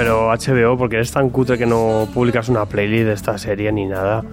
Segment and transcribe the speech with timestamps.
[0.00, 3.84] Pero HBO, porque eres tan cutre que no publicas una playlist de esta serie ni
[3.84, 4.24] nada.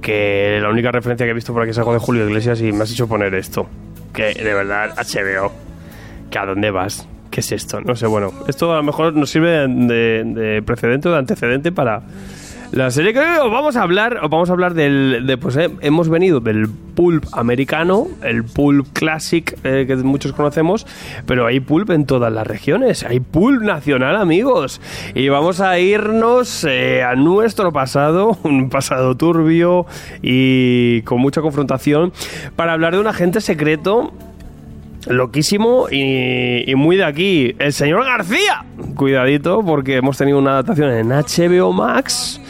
[0.00, 2.72] Que la única referencia que he visto por aquí es algo de Julio Iglesias y
[2.72, 3.68] me has hecho poner esto.
[4.14, 5.52] Que de verdad, HBO.
[6.30, 7.06] ¿Que a dónde vas?
[7.30, 7.82] ¿Qué es esto?
[7.82, 8.32] No sé, bueno.
[8.48, 12.00] Esto a lo mejor nos sirve de, de precedente o de antecedente para
[12.72, 14.18] la serie que os vamos a hablar.
[14.22, 15.26] Os vamos a hablar del.
[15.26, 20.86] De, pues eh, hemos venido del pulp americano, el pulp classic eh, que muchos conocemos,
[21.26, 23.04] pero hay pulp en todas las regiones.
[23.04, 24.80] Hay pulp nacional, amigos.
[25.14, 29.86] Y vamos a irnos eh, a nuestro pasado, un pasado turbio
[30.22, 32.12] y con mucha confrontación,
[32.56, 34.12] para hablar de un agente secreto
[35.08, 37.54] loquísimo y, y muy de aquí.
[37.58, 38.64] El señor García.
[38.96, 42.41] Cuidadito, porque hemos tenido una adaptación en HBO Max.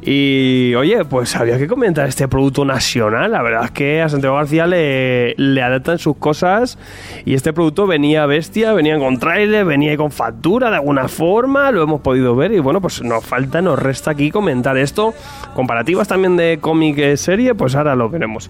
[0.00, 3.32] Y oye, pues había que comentar este producto nacional.
[3.32, 6.78] La verdad es que a Santiago García le, le adaptan sus cosas.
[7.24, 11.70] Y este producto venía bestia, venía con trailer, venía con factura de alguna forma.
[11.72, 12.52] Lo hemos podido ver.
[12.52, 15.14] Y bueno, pues nos falta, nos resta aquí comentar esto.
[15.54, 18.48] Comparativas también de cómic serie, pues ahora lo veremos.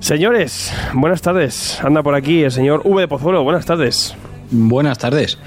[0.00, 1.82] Señores, buenas tardes.
[1.82, 3.42] Anda por aquí el señor V de Pozuelo.
[3.42, 4.14] Buenas tardes.
[4.50, 5.38] Buenas tardes.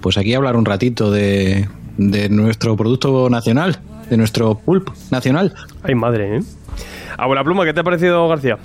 [0.00, 3.78] Pues aquí hablar un ratito de, de nuestro producto nacional,
[4.10, 5.54] de nuestro pulp nacional.
[5.82, 6.40] Ay, madre, ¿eh?
[7.16, 8.58] Abuela Pluma, ¿qué te ha parecido, García?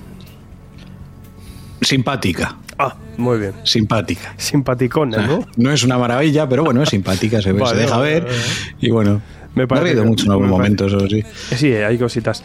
[1.81, 3.53] Simpática, Ah, muy bien.
[3.63, 4.33] simpática.
[4.37, 5.45] Simpaticona, ¿no?
[5.57, 8.23] No es una maravilla, pero bueno, es simpática, se, ve- Vale, se deja vale, ver.
[8.25, 8.37] vale,
[8.79, 9.21] Y bueno,
[9.53, 11.23] Me me, he parece reído que- mucho en algún me momento, eso sí.
[11.55, 12.43] Sí, hay cositas.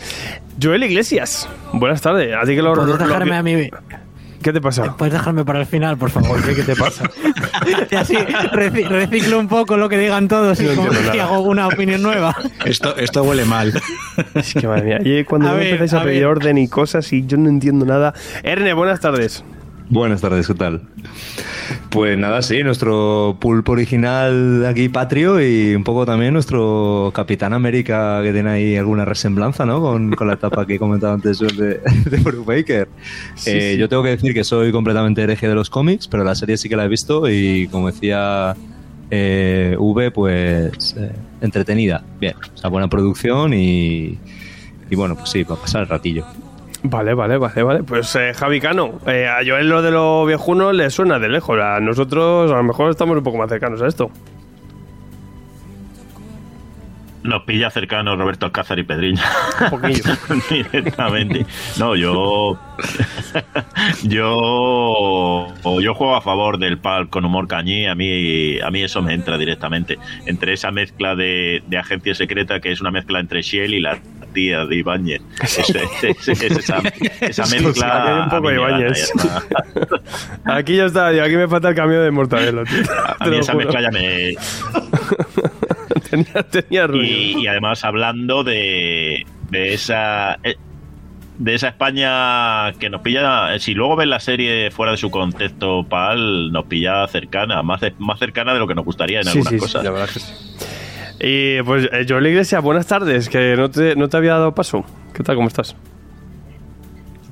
[0.63, 2.35] Joel Iglesias, buenas tardes.
[2.35, 3.71] A ti que lo, ¿Puedes lo- lo- dejarme a mí?
[4.43, 4.97] ¿Qué te pasa?
[4.97, 6.43] ¿Puedes dejarme para el final, por favor?
[6.43, 7.05] ¿Qué, qué te pasa?
[7.91, 11.25] Y así reci- reciclo un poco lo que digan todos y, No como nada.
[11.25, 12.35] hago una opinión nueva.
[12.65, 13.73] Esto, esto huele mal.
[14.35, 14.99] Es que madre mía.
[15.05, 16.27] Y cuando A ver, empezáis a, a pedir ver.
[16.29, 18.15] orden y cosas y yo no entiendo nada.
[18.43, 19.45] Erne, buenas tardes.
[19.91, 20.83] Buenas tardes, ¿qué tal?
[21.91, 28.21] Pues nada, sí, nuestro pulp original aquí patrio y un poco también nuestro Capitán América
[28.23, 29.81] que tiene ahí alguna resemblanza, ¿no?
[29.81, 32.89] Con, con la etapa que he comentado antes de, de Bruce Baker.
[33.47, 36.57] Eh, Yo tengo que decir que soy completamente hereje de los cómics, pero la serie
[36.57, 38.55] sí que la he visto y como decía
[39.11, 44.19] eh, V, pues eh, entretenida, bien, o sea, buena producción y,
[44.89, 46.27] y bueno, pues sí, para pasar el ratillo.
[46.83, 47.83] Vale, vale, vale, vale.
[47.83, 51.59] Pues eh, Javi Cano, eh, a Joel lo de los viejunos le suena de lejos.
[51.61, 54.11] A nosotros a lo mejor estamos un poco más cercanos a esto.
[57.23, 59.23] Nos pilla cercano Roberto Alcázar y Pedriña.
[59.61, 60.05] Un poquillo.
[60.51, 61.45] Directamente.
[61.79, 62.59] No, yo.
[64.05, 65.47] yo.
[65.83, 67.87] Yo juego a favor del pal con humor cañí.
[67.87, 69.99] A mí, a mí eso me entra directamente.
[70.25, 73.99] Entre esa mezcla de, de agencia secreta, que es una mezcla entre Shell y la
[74.31, 75.21] tía de Ibáñez.
[75.43, 76.79] Es, es- es- es esa,
[77.21, 78.03] esa Sí, mezcla.
[78.03, 79.13] aquí hay un poco de Ibáñez.
[80.45, 82.83] Aquí ya está, y aquí me falta el cambio de mortadelo, tío.
[83.19, 83.67] A mí esa juro.
[83.67, 84.35] mezcla ya me,
[86.11, 90.57] tenía, tenía y, y además hablando de, de esa eh,
[91.39, 95.85] de esa España que nos pilla si luego ves la serie fuera de su contexto
[95.89, 99.49] pal nos pilla cercana más, más cercana de lo que nos gustaría en Sí, algunas
[99.51, 100.33] sí, sí, cosas la verdad que sí.
[101.21, 104.85] Y pues, eh, Joel Iglesias, buenas tardes, que no te, no te había dado paso.
[105.13, 105.77] ¿Qué tal, cómo estás?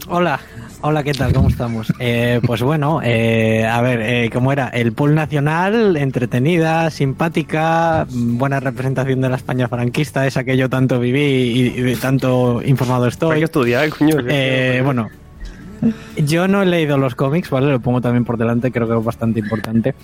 [0.08, 0.40] Hola,
[0.82, 1.32] hola, ¿qué tal?
[1.32, 1.92] ¿Cómo estamos?
[2.00, 4.68] Eh, pues bueno, eh, a ver, eh, ¿cómo era?
[4.68, 11.00] El pool nacional, entretenida, simpática, buena representación de la España franquista, esa que yo tanto
[11.00, 13.38] viví y, y de tanto informado Hay estoy.
[13.38, 14.16] que estudiar, coño.
[14.28, 15.08] Eh, bueno,
[16.16, 17.70] yo no he leído los cómics, ¿vale?
[17.70, 19.94] Lo pongo también por delante, creo que es bastante importante.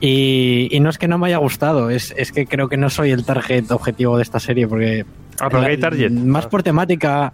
[0.00, 2.90] Y, y no es que no me haya gustado, es, es que creo que no
[2.90, 5.04] soy el target objetivo de esta serie, porque...
[5.40, 6.10] Ah, pero la- hay target.
[6.10, 7.32] Más por temática,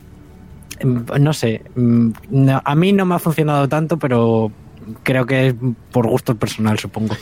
[0.84, 2.10] mm, no sé, mm,
[2.64, 4.52] a mí no me ha funcionado tanto, pero
[5.02, 5.54] creo que es
[5.90, 7.14] por gusto personal, supongo.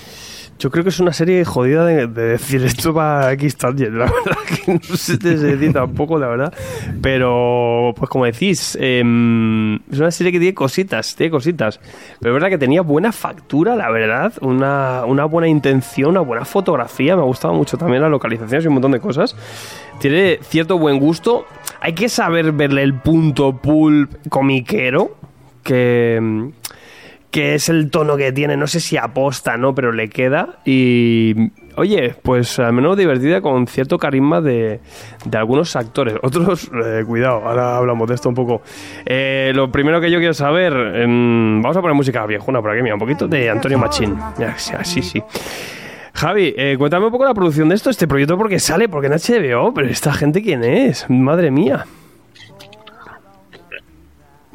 [0.58, 3.90] Yo creo que es una serie jodida de, de decir esto va a X Target,
[3.90, 6.54] la verdad que no se decir tampoco, la verdad.
[7.02, 11.78] Pero, pues como decís, em, es una serie que tiene cositas, tiene cositas.
[12.20, 16.46] Pero es verdad que tenía buena factura, la verdad, una, una buena intención, una buena
[16.46, 19.36] fotografía, me ha gustado mucho también las localizaciones y un montón de cosas.
[20.00, 21.46] Tiene cierto buen gusto.
[21.80, 25.16] Hay que saber verle el punto pulp comiquero,
[25.62, 26.50] que...
[27.30, 29.74] que es el tono que tiene, no sé si aposta, ¿no?
[29.74, 30.60] Pero le queda.
[30.64, 31.34] Y
[31.76, 34.80] oye, pues al menos divertida con cierto carisma de,
[35.24, 36.14] de algunos actores.
[36.22, 38.62] Otros, eh, cuidado, ahora hablamos de esto un poco.
[39.04, 42.94] Eh, lo primero que yo quiero saber, vamos a poner música viejuna por aquí, mira,
[42.94, 44.16] un poquito de Antonio Machín.
[44.78, 45.22] Así, sí.
[46.16, 49.12] Javi, eh, cuéntame un poco la producción de esto, este proyecto, porque sale, porque en
[49.12, 51.84] HBO, pero esta gente quién es, madre mía.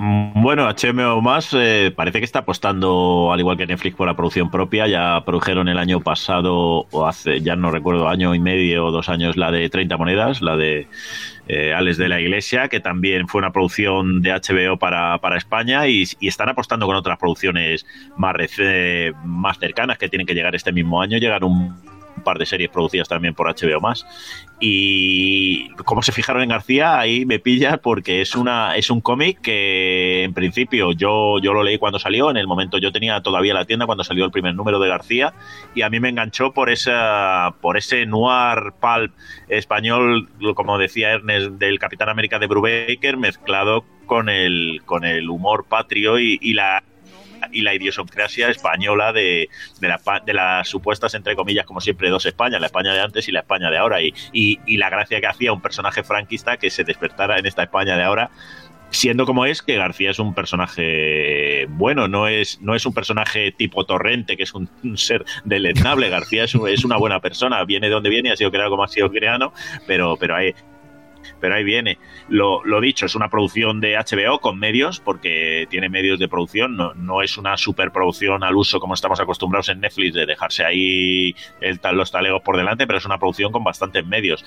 [0.03, 4.15] Mm, Bueno, HMO más eh, parece que está apostando, al igual que Netflix, por la
[4.15, 4.87] producción propia.
[4.87, 9.09] Ya produjeron el año pasado, o hace, ya no recuerdo, año y medio o dos
[9.09, 10.87] años, la de 30 monedas, la de
[11.47, 15.87] eh, Alex de la Iglesia, que también fue una producción de HBO para, para España
[15.87, 17.85] y, están apostando con otras producciones
[18.17, 21.19] más, rece- más cercanas que tienen que llegar este mismo año.
[21.19, 21.90] Llegaron un
[22.21, 24.05] un par de series producidas también por HBO más.
[24.59, 29.41] Y como se fijaron en García ahí me pilla porque es una es un cómic
[29.41, 32.29] que en principio yo yo lo leí cuando salió.
[32.29, 35.33] En el momento yo tenía todavía la tienda cuando salió el primer número de García.
[35.73, 39.13] Y a mí me enganchó por esa por ese noir pulp
[39.47, 45.65] español como decía Ernest del Capitán América de Brubaker mezclado con el con el humor
[45.67, 46.83] patrio y, y la
[47.51, 49.49] y la idiosincrasia española de,
[49.79, 53.27] de, la, de las supuestas, entre comillas, como siempre, dos Españas, la España de antes
[53.27, 54.01] y la España de ahora.
[54.01, 57.95] Y, y, la gracia que hacía un personaje franquista que se despertara en esta España
[57.95, 58.31] de ahora.
[58.89, 63.53] Siendo como es, que García es un personaje bueno, no es, no es un personaje
[63.53, 66.09] tipo torrente, que es un, ser deleznable.
[66.09, 68.89] García es, es una buena persona, viene de donde viene, ha sido creado como ha
[68.89, 69.53] sido creado,
[69.87, 70.53] pero, pero hay,
[71.39, 71.97] pero ahí viene.
[72.29, 76.93] Lo, dicho, es una producción de HBO con medios, porque tiene medios de producción, no,
[76.93, 81.35] no es una superproducción al uso como estamos acostumbrados en Netflix de dejarse ahí
[81.93, 84.45] los talegos por delante, pero es una producción con bastantes medios.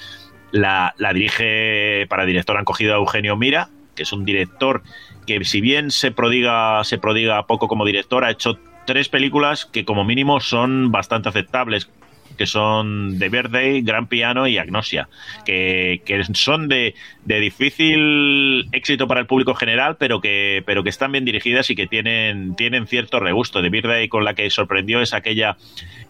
[0.51, 4.83] La, la dirige, para director han cogido a Eugenio Mira, que es un director
[5.27, 9.85] que si bien se prodiga, se prodiga poco como director, ha hecho tres películas que
[9.85, 11.91] como mínimo son bastante aceptables
[12.37, 15.09] que son The Birthday, Gran Piano y Agnosia,
[15.45, 16.95] que, que son de,
[17.25, 21.75] de difícil éxito para el público general, pero que, pero que están bien dirigidas y
[21.75, 23.63] que tienen, tienen cierto regusto.
[23.63, 25.57] The Birthday con la que sorprendió es aquella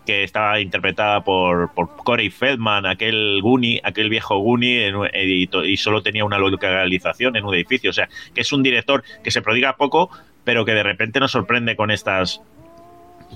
[0.06, 6.02] que estaba interpretada por, por Corey Feldman, aquel Goonie, aquel viejo Goonie, y, y solo
[6.02, 7.90] tenía una localización en un edificio.
[7.90, 10.10] O sea, que es un director que se prodiga poco,
[10.44, 12.42] pero que de repente nos sorprende con estas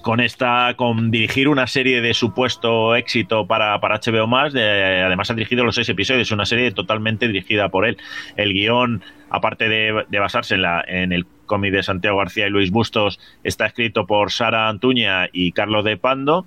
[0.03, 5.35] con esta con dirigir una serie de supuesto éxito para, para HBO más además ha
[5.35, 7.97] dirigido los seis episodios una serie totalmente dirigida por él.
[8.37, 12.51] El guion aparte de, de basarse en, la, en el cómic de Santiago García y
[12.51, 16.47] Luis Bustos está escrito por Sara Antuña y Carlos de Pando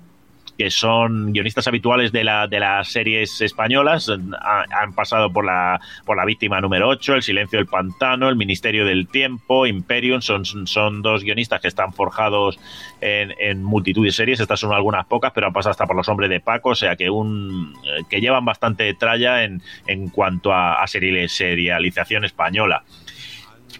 [0.58, 5.80] que son guionistas habituales de, la, de las series españolas, ha- han pasado por la,
[6.04, 10.44] por la víctima número 8, El silencio del pantano, El ministerio del tiempo, Imperium, son,
[10.44, 12.58] son dos guionistas que están forjados
[13.00, 16.08] en, en multitud de series, estas son algunas pocas, pero han pasado hasta por Los
[16.08, 17.74] hombres de Paco, o sea que un
[18.08, 22.84] que llevan bastante tralla en, en cuanto a, a serialización española.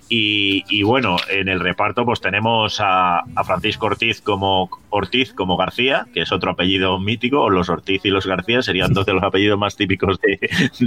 [0.09, 6.21] Y, bueno, en el reparto pues tenemos a, Francisco Ortiz como Ortiz como García, que
[6.23, 9.77] es otro apellido mítico, los Ortiz y los García serían dos de los apellidos más
[9.77, 10.39] típicos de,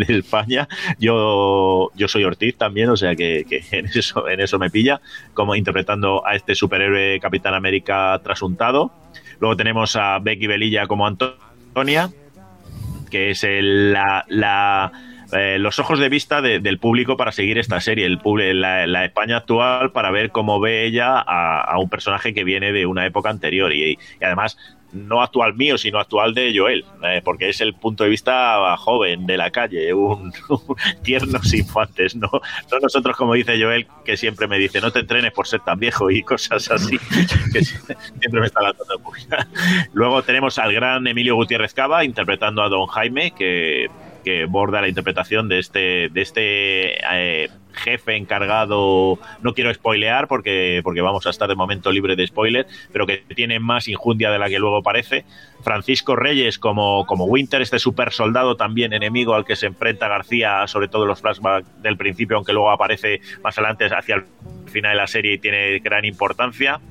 [0.16, 0.68] España.
[1.00, 5.02] Yo, yo soy Ortiz también, o sea que, en, eso, en eso me pilla,
[5.34, 8.92] como interpretando a este superhéroe Capitán América trasuntado.
[9.40, 12.10] Luego tenemos a Becky Belilla como Antonia,
[13.10, 14.92] que es la,
[15.34, 18.20] eh, los ojos de vista de- del público para seguir esta serie, el
[18.62, 22.72] la, la España actual para ver cómo ve ella a, a un personaje que viene
[22.72, 23.74] de una época anterior.
[23.74, 24.58] Y, y además
[24.94, 29.26] no actual mío, sino actual de Joel, eh, porque es el punto de vista joven
[29.26, 34.48] de la calle, un, un tiernos infantes, no, no nosotros como dice Joel, que siempre
[34.48, 36.98] me dice no te entrenes por ser tan viejo y cosas así,
[37.54, 39.02] que siempre me está lanzando.
[39.94, 43.90] Luego tenemos al gran Emilio Gutiérrez Cava interpretando a Don Jaime, que,
[44.26, 49.20] que borda la interpretación de este, de este eh, jefe encargado.
[49.42, 53.24] No quiero spoilear porque, porque vamos a estar de momento libre de spoiler, pero que
[53.36, 55.26] tiene más injundia de la que luego parece.
[55.64, 60.68] Francisco Reyes como, como Winter, este super soldado también enemigo al que se enfrenta García,
[60.68, 64.24] sobre todo los flashbacks del principio, aunque luego aparece más adelante hacia el
[64.66, 66.82] final de la serie y tiene gran importancia.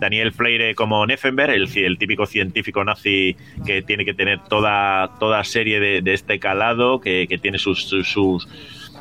[0.00, 5.78] Daniel Freire como Neffenberg, el, típico científico nazi que tiene que tener toda, toda serie
[5.78, 8.48] de, de este calado, que, tiene sus, sus,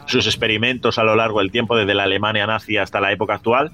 [0.05, 3.71] sus experimentos a lo largo del tiempo, desde la Alemania nazi hasta la época actual.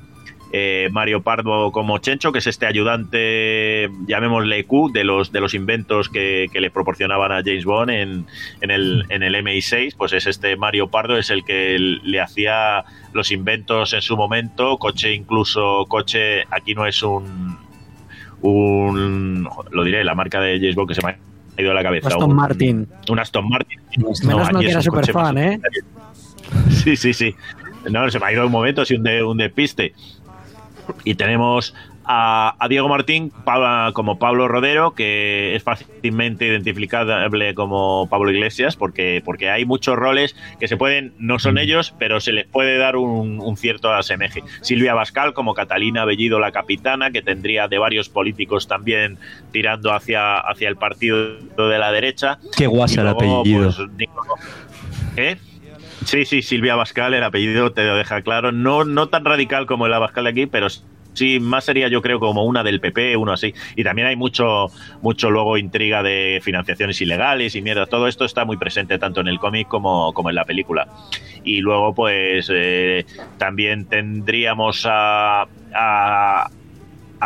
[0.57, 5.53] Eh, Mario Pardo como Chencho, que es este ayudante, llamémosle Q, de los, de los
[5.53, 8.25] inventos que, que le proporcionaban a James Bond en,
[8.61, 12.85] en, el, en el MI6, pues es este Mario Pardo, es el que le hacía
[13.11, 17.57] los inventos en su momento, coche incluso, coche, aquí no es un,
[18.39, 21.83] un lo diré, la marca de James Bond que se me ha ido de la
[21.83, 22.07] cabeza.
[22.07, 22.87] Aston un, Martin.
[23.09, 23.81] Un Aston Martin.
[23.97, 24.81] Menos mal aquí que era
[25.13, 25.59] más ¿eh?
[26.69, 27.35] Sí, sí, sí.
[27.89, 29.93] No, se me ha ido un momento, así un, de, un despiste.
[31.03, 31.73] Y tenemos
[32.05, 33.31] a, a Diego Martín
[33.93, 40.35] como Pablo Rodero, que es fácilmente identificable como Pablo Iglesias, porque, porque hay muchos roles
[40.59, 44.43] que se pueden, no son ellos, pero se les puede dar un, un cierto asemeje.
[44.61, 49.17] Silvia Bascal como Catalina Bellido, la capitana, que tendría de varios políticos también
[49.51, 52.39] tirando hacia, hacia el partido de la derecha.
[52.55, 53.71] Qué guasa el apellido.
[53.75, 53.89] pues,
[55.17, 55.37] ¿Eh?
[56.05, 58.51] Sí, sí, Silvia Bascal, el apellido te lo deja claro.
[58.51, 60.67] No, no tan radical como el Abascal de aquí, pero
[61.13, 63.55] sí, más sería yo creo como una del PP, uno así.
[63.75, 64.67] Y también hay mucho,
[65.01, 67.87] mucho luego intriga de financiaciones ilegales y mierda.
[67.87, 70.87] Todo esto está muy presente tanto en el cómic como, como en la película.
[71.43, 73.05] Y luego, pues, eh,
[73.39, 76.49] también tendríamos a, a,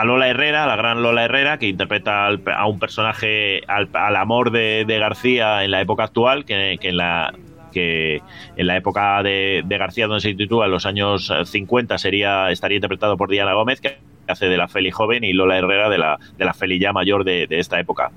[0.06, 4.86] Lola Herrera, la gran Lola Herrera, que interpreta al- a un personaje, al, amor de,
[4.88, 7.34] de García en la época actual, que, que en la
[7.70, 8.22] que
[8.56, 12.76] en la época de, García, donde se sitúa en los años eh, 50, sería, estaría
[12.76, 13.98] interpretado por Diana Gómez, que
[14.28, 17.24] hace de la Feli joven, y Lola Herrera de la, de la Feli ya mayor
[17.24, 18.12] de, esta época.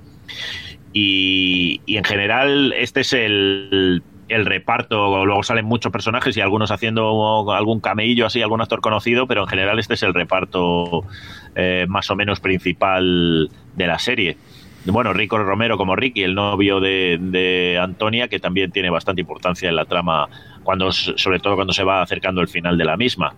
[0.93, 5.27] Y, en general, este es el, reparto.
[5.27, 9.49] Luego salen muchos personajes y algunos haciendo algún cameillo así, algún actor conocido, pero en
[9.49, 11.05] general este es el reparto
[11.55, 14.37] eh, más o menos principal de la serie.
[14.85, 19.69] Bueno, Rico Romero como Ricky, el novio de, de Antonia, que también tiene bastante importancia
[19.69, 20.29] en la trama,
[20.65, 23.35] cuando, sobre todo cuando se va acercando el final de la misma.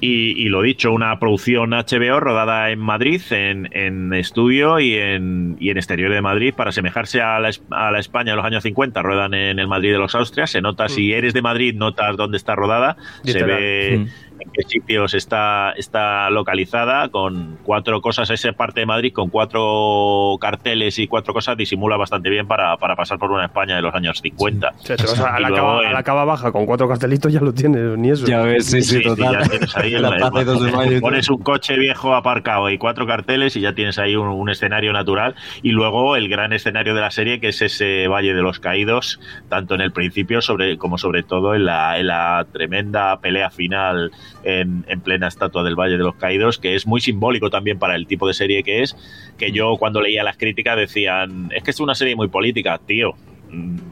[0.00, 5.56] Y, y lo dicho, una producción HBO rodada en Madrid, en, en estudio y en,
[5.60, 8.62] y en exterior de Madrid, para asemejarse a la, a la España de los años
[8.64, 9.00] 50.
[9.00, 10.50] Ruedan en el Madrid de los Austrias.
[10.50, 12.96] Se nota, si eres de Madrid, notas dónde está rodada.
[13.22, 14.06] Se ve Mm.
[14.40, 20.36] En qué sitios está, está localizada, con cuatro cosas, esa parte de Madrid, con cuatro
[20.40, 23.94] carteles y cuatro cosas, disimula bastante bien para, para pasar por una España de los
[23.94, 24.68] años 50.
[24.68, 26.88] O sea, te vas a, la luego cava, en- a la cava baja con cuatro
[26.88, 28.26] cartelitos ya lo tienes, ni eso.
[28.26, 29.40] Ya ves, sí, sí, total.
[29.40, 31.00] ya tienes ahí La el- Plaza de 2 de Mayo y todo.
[31.02, 34.92] pones un coche viejo aparcado y cuatro carteles y ya tienes ahí un, un escenario
[34.92, 35.34] natural.
[35.62, 39.20] Y luego el gran escenario de la serie, que es ese Valle de los Caídos,
[39.48, 44.10] tanto en el principio sobre, como sobre todo en la, en la tremenda pelea final
[44.44, 47.94] en, en plena estatua del Valle de los Caídos, que es muy simbólico también para
[47.96, 48.96] el tipo de serie que es.
[49.38, 53.14] Que yo cuando leía las críticas decían, es que es una serie muy política, tío.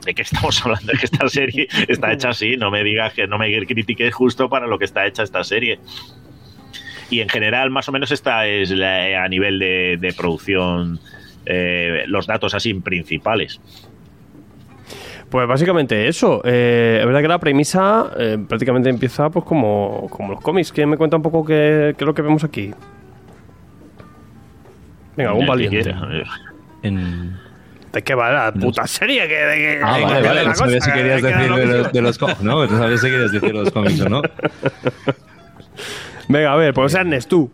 [0.05, 0.93] ¿De qué estamos hablando?
[0.93, 4.49] Es que esta serie está hecha así, no me digas que no me critiques justo
[4.49, 5.79] para lo que está hecha esta serie.
[7.11, 10.99] Y en general, más o menos, esta es la- a nivel de, de producción
[11.45, 13.61] eh, los datos así principales.
[15.33, 16.43] Pues básicamente eso.
[16.45, 20.71] Eh, es verdad que la premisa eh, prácticamente empieza pues como, como los cómics.
[20.71, 22.73] ¿Quién me cuenta un poco qué, qué es lo que vemos aquí?
[25.17, 25.83] Venga, algún valiente.
[25.83, 26.09] quiera.
[26.13, 26.25] Eh,
[26.83, 27.37] En-
[27.93, 29.29] ¿De qué va la puta serie?
[29.29, 30.45] ¿Que, de, que- Ah, vale, vale.
[30.47, 32.67] No sabía cosa, si querías que- que decir de los, de los cómics, ¿no?
[32.67, 34.23] No sabía si querías decir los cómics o no.
[36.29, 37.51] Venga, a ver, pues Ernest, tú.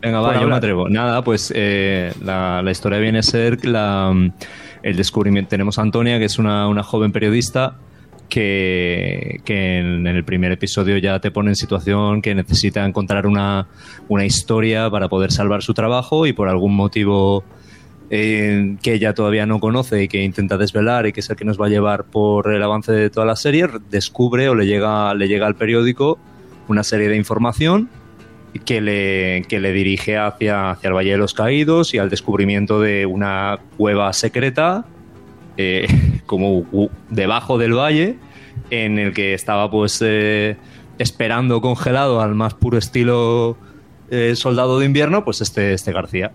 [0.00, 0.88] Venga, va, yo me atrevo.
[0.88, 4.12] Nada, pues eh, la, la historia viene a ser la,
[4.82, 5.50] el descubrimiento.
[5.50, 7.76] Tenemos a Antonia, que es una, una joven periodista
[8.28, 13.68] que, que en, el primer episodio ya te pone en situación que necesita encontrar una,
[14.08, 17.44] una historia para poder salvar su trabajo y por algún motivo
[18.08, 21.44] eh, que ella todavía no conoce y que intenta desvelar y que es el que
[21.44, 25.14] nos va a llevar por el avance de toda la serie, descubre o le llega,
[25.14, 26.18] le llega al periódico
[26.68, 27.90] una serie de información
[28.60, 32.80] que le, que le dirige hacia, hacia el Valle de los Caídos y al descubrimiento
[32.80, 34.84] de una cueva secreta
[35.56, 35.86] eh,
[36.26, 36.64] como
[37.10, 38.16] debajo del valle
[38.70, 40.56] en el que estaba pues eh,
[40.98, 43.56] esperando congelado al más puro estilo
[44.10, 46.32] eh, soldado de invierno pues este, este García.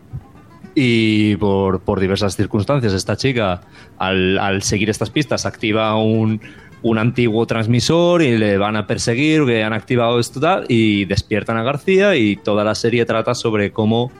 [0.79, 3.61] Y por, por diversas circunstancias esta chica
[3.97, 6.39] al seguir estas pistas activa un,
[6.83, 11.57] un antiguo transmisor y le van a perseguir que han activado esto tal y despiertan
[11.57, 14.11] a García y toda la serie trata sobre cómo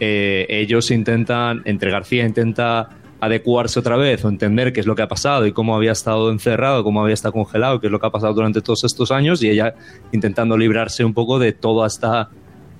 [0.00, 2.88] eh, ellos intentan entre García intenta
[3.20, 6.30] adecuarse otra vez o entender qué es lo que ha pasado y cómo había estado
[6.30, 9.42] encerrado, cómo había estado congelado, qué es lo que ha pasado durante todos estos años
[9.42, 9.74] y ella
[10.10, 12.30] intentando librarse un poco de toda esta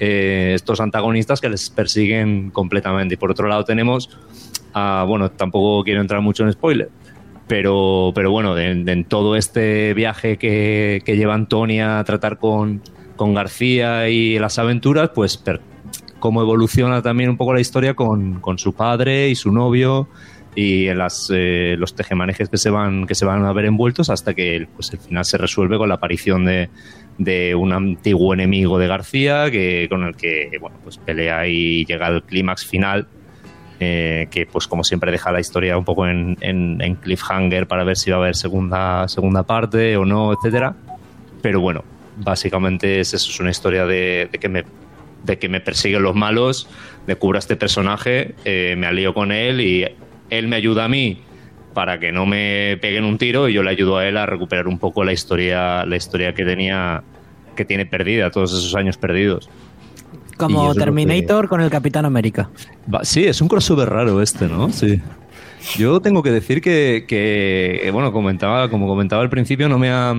[0.03, 3.15] eh, estos antagonistas que les persiguen completamente.
[3.15, 4.09] Y por otro lado tenemos,
[4.73, 6.89] a, bueno, tampoco quiero entrar mucho en spoiler,
[7.51, 12.81] pero, pero bueno, en, todo este viaje que, que lleva Antonia a tratar con,
[13.17, 15.61] con García y las aventuras, pues per-
[16.21, 20.07] cómo evoluciona también un poco la historia con, con su padre y su novio
[20.55, 24.11] y en las, eh, los tejemanejes que se van que se van a ver envueltos
[24.11, 26.69] hasta que pues, el final se resuelve con la aparición de,
[27.19, 32.07] de un antiguo enemigo de García que con el que bueno pues pelea y llega
[32.07, 33.09] al clímax final
[33.81, 37.83] eh, que pues como siempre deja la historia un poco en, en- en cliffhanger para
[37.83, 40.75] ver si va a haber segunda segunda parte o no etcétera
[41.43, 41.83] pero bueno
[42.17, 44.65] básicamente es eso es una historia de, de que me
[45.25, 46.67] de que me persiguen los malos,
[47.07, 49.87] descubro a este personaje, eh, me alío con él y
[50.31, 51.21] él me ayuda a mí
[51.75, 54.67] para que no me peguen un tiro y yo le ayudo a él a recuperar
[54.67, 57.03] un poco la historia, la historia que tenía,
[57.55, 59.51] que tiene perdida, todos esos años perdidos.
[60.47, 62.51] Como Terminator con el Capitán América.
[62.93, 64.71] Va, sí, es un crossover raro este, ¿no?
[64.71, 65.01] Sí.
[65.77, 69.91] Yo tengo que decir que, que, eh, bueno, comentaba, como comentaba al principio, no me
[69.91, 70.15] ha,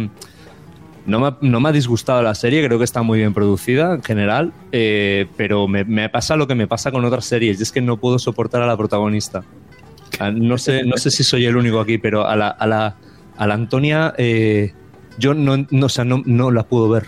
[1.05, 3.95] no me ha, no me ha disgustado la serie, creo que está muy bien producida
[3.95, 7.63] en general, eh, pero me, me pasa lo que me pasa con otras series, y
[7.63, 9.43] es que no puedo soportar a la protagonista.
[10.19, 12.95] Ah, No sé, no sé si soy el único aquí, pero a la, a la,
[13.37, 14.73] a la Antonia eh,
[15.17, 17.07] yo no, no, o sea, no, no la puedo ver.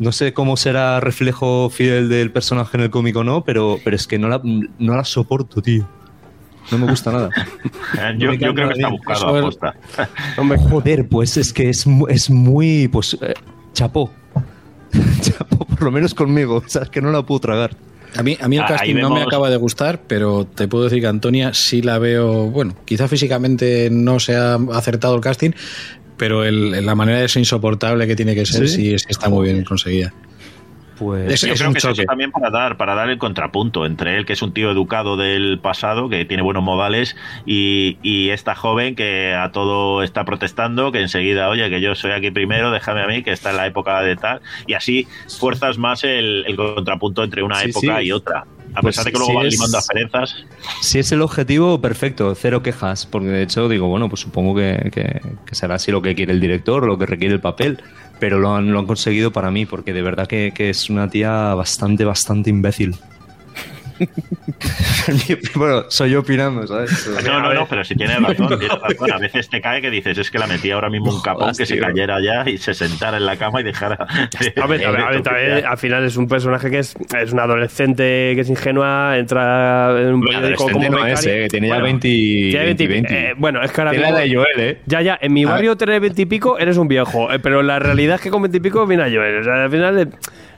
[0.00, 3.94] No sé cómo será reflejo fiel del personaje en el cómic o no, pero, pero
[3.94, 5.86] es que no la, no la soporto, tío.
[6.72, 7.28] No me gusta nada.
[8.18, 9.74] Yo, me yo creo que está buscado a posta.
[10.36, 12.88] Hombre, Joder, pues es que es, mu- es muy.
[12.88, 13.16] Pues.
[13.20, 13.34] eh,
[13.72, 14.10] chapó.
[15.20, 16.56] chapó, por lo menos conmigo.
[16.64, 17.76] O sea, es que no la puedo tragar.
[18.16, 20.84] A mí, a mí el Ah, casting no me acaba de gustar, pero te puedo
[20.84, 22.46] decir que Antonia sí la veo.
[22.50, 25.50] Bueno, quizá físicamente no se ha acertado el casting,
[26.20, 28.76] pero el- la manera de ser insoportable que tiene que ser ¿Sí?
[28.92, 30.12] sí, sí está muy bien conseguida.
[30.98, 31.32] Pues.
[31.32, 32.04] Es- Yo es creo un que es eso choque.
[32.04, 35.58] también para dar, para dar el contrapunto entre él, que es un tío educado del
[35.58, 41.00] pasado, que tiene buenos modales, y, y esta joven que a todo está protestando, que
[41.00, 44.02] enseguida, oye, que yo soy aquí primero, déjame a mí, que está en la época
[44.02, 45.06] de tal, y así
[45.38, 48.06] fuerzas más el, el contrapunto entre una Sí, época sí.
[48.08, 48.44] y otra.
[48.74, 50.36] A Pues pesar de que luego van es- limando asperezas.
[50.80, 53.06] Si es el objetivo, perfecto, cero quejas.
[53.06, 56.32] Porque de hecho, digo, bueno, pues supongo que, que- que será así lo que quiere
[56.32, 57.82] el director, lo que requiere el papel.
[58.20, 61.08] Pero lo han, lo han conseguido para mí, porque de verdad que, que es una
[61.08, 62.94] tía bastante, bastante imbécil.
[65.54, 67.10] bueno, soy yo opinando, ¿sabes?
[67.24, 69.12] No, no, no, pero si tienes razón, tienes razón.
[69.12, 71.66] A veces te cae que dices, es que la metí ahora mismo un capón que
[71.66, 73.96] se cayera ya y se sentara en la cama y dejara.
[74.62, 77.32] A ver, a ver, a ver, también, al final es un personaje que es, es
[77.32, 81.74] una adolescente que es ingenua, entra en un periódico como no es, eh, tiene ya
[81.74, 83.14] Bueno, 20, tiene 20, 20.
[83.14, 84.78] eh, bueno, es que ahora Tiene la de Joel, ¿eh?
[84.86, 87.78] Ya, ya, en mi barrio tener 20 y pico eres un viejo, eh, pero la
[87.78, 89.36] realidad es que con 20 y pico viene a llover.
[89.40, 90.08] O sea, al final eh,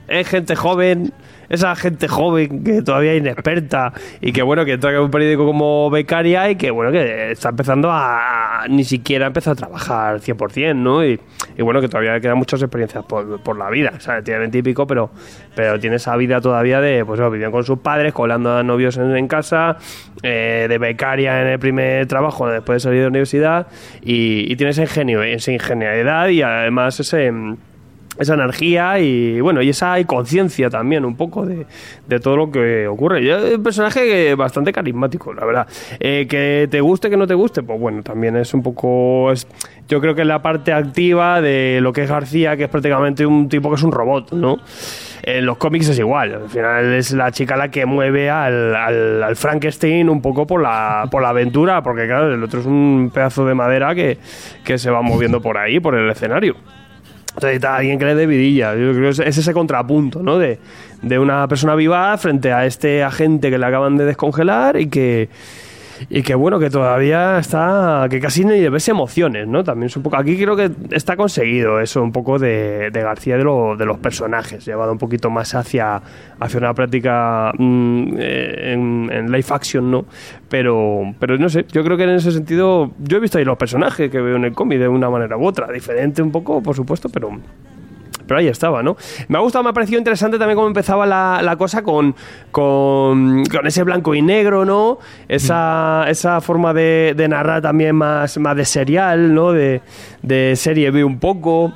[0.07, 1.13] es gente joven,
[1.49, 5.45] esa gente joven que todavía es inexperta y que bueno, que entra en un periódico
[5.45, 10.75] como becaria y que bueno, que está empezando a, ni siquiera empezó a trabajar 100%,
[10.75, 11.05] ¿no?
[11.05, 11.19] Y,
[11.57, 14.61] y bueno, que todavía quedan muchas experiencias por, por la vida, sea, tiene 20 y
[14.61, 15.09] pico, pero,
[15.55, 19.15] pero tiene esa vida todavía de, pues, viviendo con sus padres, colando a novios en,
[19.15, 19.77] en casa,
[20.21, 23.67] eh, de becaria en el primer trabajo después de salir de la universidad
[24.01, 27.31] y, y tiene ese ingenio, esa ingenialidad y además ese
[28.17, 31.65] esa energía y bueno y esa conciencia también un poco de,
[32.19, 33.23] todo lo que ocurre.
[33.23, 35.67] Y es un personaje bastante carismático la verdad.
[35.99, 39.47] Eh, que te guste que no te guste pues bueno también es un poco es,
[39.87, 43.25] yo creo que es la parte activa de lo que es García que es prácticamente
[43.25, 44.57] un tipo que es un robot no
[45.23, 49.23] en los cómics es igual al final es la chica la que mueve al, al,
[49.23, 53.11] al Frankenstein un poco por la por la aventura porque claro el otro es un
[53.13, 54.17] pedazo de madera que,
[54.63, 56.55] que se va moviendo por ahí por el escenario
[57.35, 58.73] necesita alguien que le dé vidilla.
[58.75, 60.37] Yo creo que es, es ese contrapunto, ¿no?
[60.37, 60.59] De,
[61.01, 65.29] de una persona viva frente a este agente que le acaban de descongelar y que
[66.09, 69.63] y que bueno, que todavía está, que casi ni ves emociones, ¿no?
[69.63, 73.37] También es un poco, aquí creo que está conseguido eso, un poco de, de García
[73.37, 76.01] de, lo- de los personajes, llevado un poquito más hacia,
[76.39, 80.05] hacia una práctica mm, eh, en, en live action, ¿no?
[80.49, 83.57] Pero, pero no sé, yo creo que en ese sentido, yo he visto ahí los
[83.57, 86.75] personajes que veo en el cómic de una manera u otra, diferente un poco, por
[86.75, 87.31] supuesto, pero
[88.27, 88.95] pero ahí estaba, ¿no?
[89.27, 92.15] Me ha gustado, me ha parecido interesante también cómo empezaba la, la cosa con,
[92.51, 94.99] con, con ese blanco y negro, ¿no?
[95.27, 99.51] Esa, esa forma de, de narrar también más, más de serial, ¿no?
[99.51, 99.81] De,
[100.21, 101.73] de serie B un poco.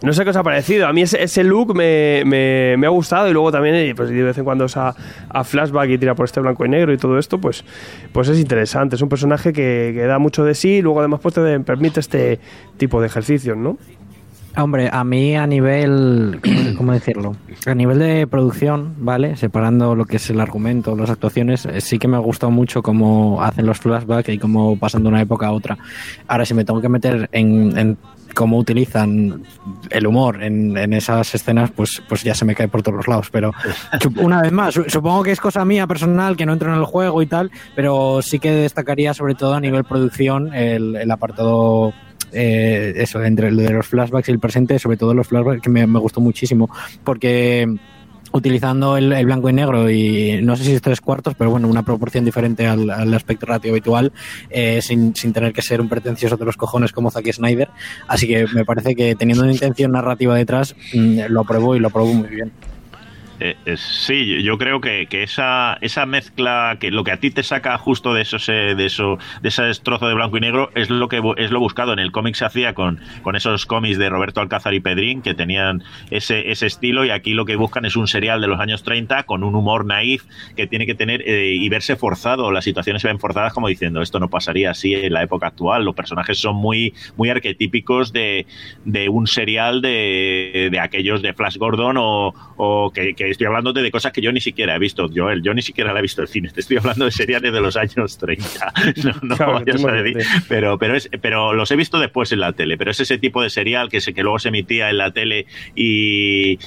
[0.00, 0.86] No sé qué os ha parecido.
[0.86, 4.22] A mí ese, ese look me, me- me ha gustado y luego también, pues de
[4.22, 4.94] vez en cuando es a,
[5.28, 7.64] a flashback y tira por este blanco y negro y todo esto, pues,
[8.12, 8.94] pues es interesante.
[8.94, 11.98] Es un personaje que, que da mucho de sí y luego además pues te permite
[11.98, 12.38] este
[12.76, 13.76] tipo de ejercicios, ¿no?
[14.58, 17.36] Hombre, a mí a nivel, ¿cómo- ¿cómo decirlo?
[17.66, 19.36] A nivel de producción, ¿vale?
[19.36, 22.82] Separando lo que es el argumento, las actuaciones, eh, sí que me ha gustado mucho
[22.82, 25.78] cómo hacen los flashbacks y cómo pasan de una época a otra.
[26.26, 27.98] Ahora, si me tengo que meter en, en
[28.34, 29.42] cómo utilizan
[29.90, 33.08] el humor en, en esas escenas, pues, pues ya se me cae por todos los
[33.08, 33.28] lados.
[33.30, 33.52] Pero
[34.20, 36.84] una vez más, su- supongo que es cosa mía personal, que no entro en el
[36.84, 41.92] juego y tal, pero sí que destacaría sobre todo a nivel producción el, el apartado
[42.32, 45.70] eh, eso, entre el de los flashbacks y el presente, sobre todo los flashbacks, que
[45.70, 46.70] me, gustó muchísimo,
[47.04, 47.66] porque
[48.32, 51.82] utilizando el, blanco y negro y no sé si es tres cuartos, pero bueno, una
[51.82, 54.12] proporción diferente al, aspecto ratio habitual,
[54.50, 57.70] eh, sin, sin tener que ser un pretencioso de los cojones como Zack Snyder.
[58.06, 61.88] Así que me parece que teniendo una intención narrativa detrás, mm, lo apruebo y lo
[61.88, 62.52] apruebo muy bien.
[63.40, 67.30] Eh, eh, sí, yo creo que, que, esa, esa mezcla, que lo que a ti
[67.30, 70.90] te saca justo de esos, de eso, de ese trozo de blanco y negro, es
[70.90, 71.92] lo que es lo buscado.
[71.92, 75.34] En el cómic se hacía con, con esos cómics de Roberto Alcázar y Pedrín, que
[75.34, 78.82] tenían ese, ese estilo, y aquí lo que buscan es un serial de los años
[78.82, 80.24] 30 con un humor naif
[80.56, 82.50] que tiene que tener eh, y verse forzado.
[82.50, 85.84] Las situaciones se ven forzadas como diciendo esto no pasaría así en la época actual.
[85.84, 88.46] Los personajes son muy, muy arquetípicos de,
[88.84, 93.90] de un serial de, de aquellos de Flash Gordon o, o que estoy hablando de
[93.90, 95.42] cosas que yo ni siquiera he visto, Joel.
[95.42, 96.50] Yo ni siquiera la he visto el cine.
[96.50, 98.72] Te estoy hablando de seriales de los años 30.
[99.04, 100.26] No, no Claro, vayas a decir.
[100.48, 102.76] Pero, pero, es, pero los he visto después en la tele.
[102.76, 105.46] Pero es ese tipo de serial que, se, que luego se emitía en la tele
[105.74, 106.58] y.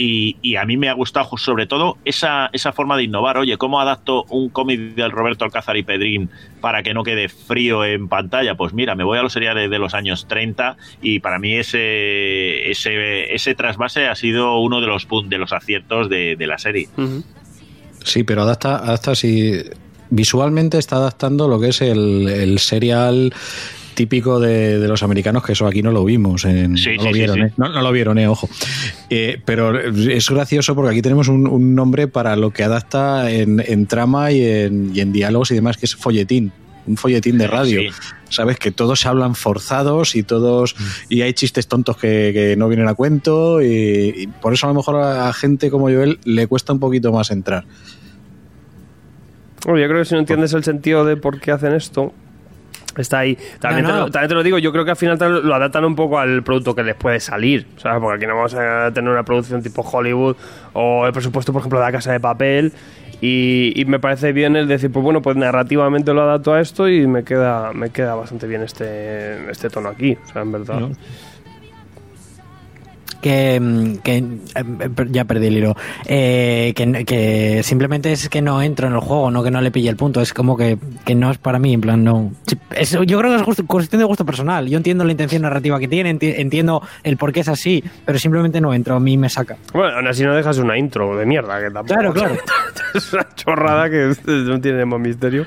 [0.00, 3.36] Y, y a mí me ha gustado sobre todo esa, esa forma de innovar.
[3.36, 6.30] Oye, ¿cómo adapto un cómic del Roberto Alcázar y Pedrín
[6.60, 8.54] para que no quede frío en pantalla?
[8.54, 12.70] Pues mira, me voy a los seriales de los años 30 y para mí ese,
[12.70, 16.58] ese, ese trasvase ha sido uno de los, pun- de los aciertos de, de la
[16.58, 16.88] serie.
[18.04, 19.62] Sí, pero adapta, adapta si
[20.10, 23.34] visualmente está adaptando lo que es el, el serial
[23.98, 26.44] típico de, de los americanos, que eso aquí no lo vimos.
[26.44, 27.42] En, Sí, no, sí, lo vieron, sí.
[27.42, 27.52] ¿eh?
[27.56, 28.48] No, no lo vieron, eh, ojo.
[29.10, 33.60] Eh, pero es gracioso porque aquí tenemos un, un nombre para lo que adapta en,
[33.66, 36.52] en trama y en, y en diálogos y demás, que es folletín.
[36.86, 37.80] Un folletín de radio.
[38.28, 40.76] Sabes que todos hablan forzados y todos
[41.08, 44.70] y hay chistes tontos que, que no vienen a cuento y, y por eso a
[44.70, 47.64] lo mejor a gente como Joel le cuesta un poquito más entrar.
[49.64, 52.14] Bueno, yo creo que si no entiendes el sentido de por qué hacen esto,
[52.98, 53.38] está ahí.
[53.60, 55.84] También, No, Te, lo, también te lo digo, yo creo que al final lo adaptan
[55.84, 58.00] un poco al producto que les puede salir, ¿sabes?
[58.00, 60.36] Porque aquí no vamos a tener una producción tipo Hollywood
[60.72, 62.72] o el presupuesto, por ejemplo, de la Casa de Papel.
[63.20, 66.88] Y, y me parece bien el decir, pues bueno, pues narrativamente lo adapto a esto
[66.88, 70.78] y me queda, me queda bastante bien este, este tono aquí, o sea, en verdad.
[70.80, 70.90] No.
[73.28, 74.24] Que, mm, que, eh,
[75.10, 79.30] ya perdí el hilo Eh, que, que simplemente es que no entro en el juego
[79.30, 81.74] no que no le pille el punto es como que, que no es para mí
[81.74, 82.32] en plan no
[82.74, 85.88] es- yo creo que es cuestión de gusto personal yo entiendo la intención narrativa que
[85.88, 89.28] tiene enti- entiendo el por qué es así pero simplemente no entro a mí me
[89.28, 91.94] saca Bueno, aún así no dejas una intro de mierda, que tampoco.
[92.00, 92.34] Claro, claro.
[92.94, 95.46] es una chorrada que no tiene más misterio.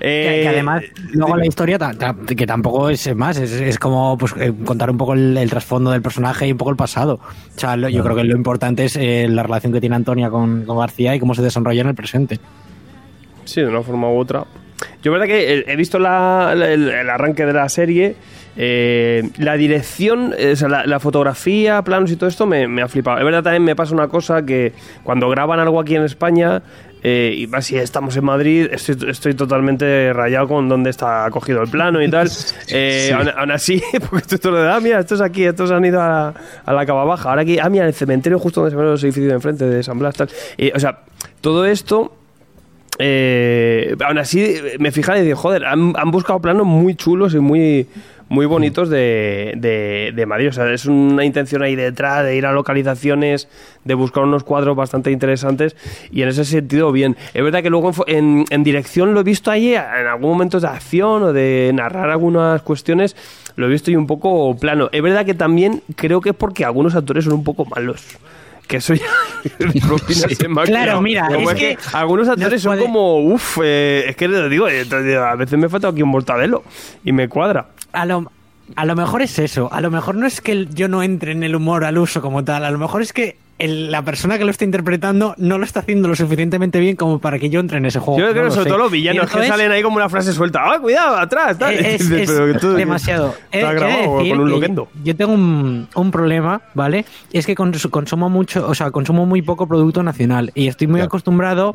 [0.00, 3.78] Que, Eh, que además luego la historia ta- ta- que tampoco es más es, es
[3.78, 6.76] como pues eh, contar un poco el, el trasfondo del personaje y un poco el
[6.76, 9.96] pasado o sea lo- yo creo que lo importante es eh, la relación que tiene
[9.96, 12.38] Antonia con, con García y cómo se desarrolla en el presente
[13.44, 14.44] Sí, de una forma u otra.
[15.02, 18.14] Yo, verdad que eh, he visto la- la- el, el arranque de la serie.
[18.60, 22.82] eh, la dirección, eh, o sea, la, la fotografía, planos y todo esto me, me
[22.82, 23.18] ha flipado.
[23.18, 24.72] Es verdad, también me pasa una cosa que
[25.04, 26.60] cuando graban algo aquí en España.
[27.02, 31.62] Eh, y más si estamos en Madrid, estoy, estoy totalmente rayado con dónde está cogido
[31.62, 32.30] el plano y tal.
[32.70, 35.84] Eh, aún, aún así, porque esto es todo de, ah, mira, estos aquí, estos han
[35.84, 36.34] ido a la,
[36.64, 37.30] a la cava baja.
[37.30, 39.82] Ahora aquí, ah, mira, el cementerio justo donde se ven los edificios de enfrente de
[39.82, 40.28] San Blas, tal.
[40.74, 41.00] O sea,
[41.40, 42.12] todo esto
[42.98, 47.38] eh, aún así, me fijaba y digo, joder, han, han buscado planos muy chulos y
[47.38, 47.86] muy,
[48.28, 50.48] muy bonitos de, de, de Madrid.
[50.48, 53.48] O sea, es una intención ahí detrás de ir a localizaciones,
[53.84, 55.76] de buscar unos cuadros bastante interesantes
[56.10, 57.16] y en ese sentido, bien.
[57.34, 60.60] Es verdad que luego en, en, en dirección lo he visto ahí en algún momento
[60.60, 63.16] de acción o de narrar algunas cuestiones,
[63.56, 64.88] lo he visto y un poco plano.
[64.92, 68.04] Es verdad que también creo que es porque algunos actores son un poco malos.
[68.66, 69.06] Que eso ya
[70.48, 70.64] máquina.
[70.84, 74.14] Claro, mira, Como es es que, que algunos actores nos son puede- como, uff, es
[74.16, 76.62] que te digo, eh, te digo, a veces me falta aquí un mortadelo
[77.04, 77.66] y me cuadra.
[78.00, 78.30] A lo,
[78.76, 79.68] a lo mejor es eso.
[79.72, 82.44] A lo mejor no es que yo no entre en el humor al uso como
[82.44, 82.64] tal.
[82.64, 85.80] A lo mejor es que el- la persona que lo está interpretando no lo está
[85.80, 88.20] haciendo lo suficientemente bien como para que yo entre en ese juego.
[88.20, 88.68] Yo No creo lo que sobre sé.
[88.70, 90.60] todo los villanos que salen ahí como una frase suelta.
[90.62, 91.58] ¡Ah, cuidado, atrás!
[91.58, 91.74] tal!
[91.78, 93.34] Es, dices, es pero tú- demasiado.
[93.52, 94.88] De grabado decir con un que loquendo.
[95.02, 97.04] Yo tengo un, un problema, ¿vale?
[97.32, 101.00] Es que cons- consumo mucho, o sea, consumo muy poco producto nacional y estoy muy
[101.00, 101.72] acostumbrado.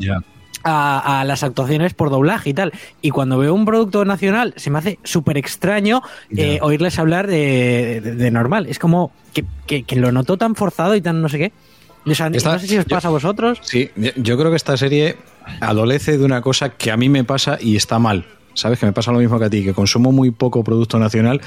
[0.64, 2.72] A, a las actuaciones por doblaje y tal.
[3.02, 6.02] Y cuando veo un producto nacional, se me hace súper extraño
[6.36, 8.68] eh, oírles hablar de, de- de normal.
[8.68, 11.52] Es como que, que- que lo noto tan forzado y tan no sé qué.
[12.06, 13.60] O sea, Esta- no sé si os yo- pasa a vosotros.
[13.62, 15.16] Sí, yo creo que esta serie
[15.62, 18.26] adolece de una cosa que a mí me pasa y está mal.
[18.56, 18.78] ¿Sabes?
[18.78, 21.42] Que me pasa lo mismo que a ti, que consumo muy poco producto nacional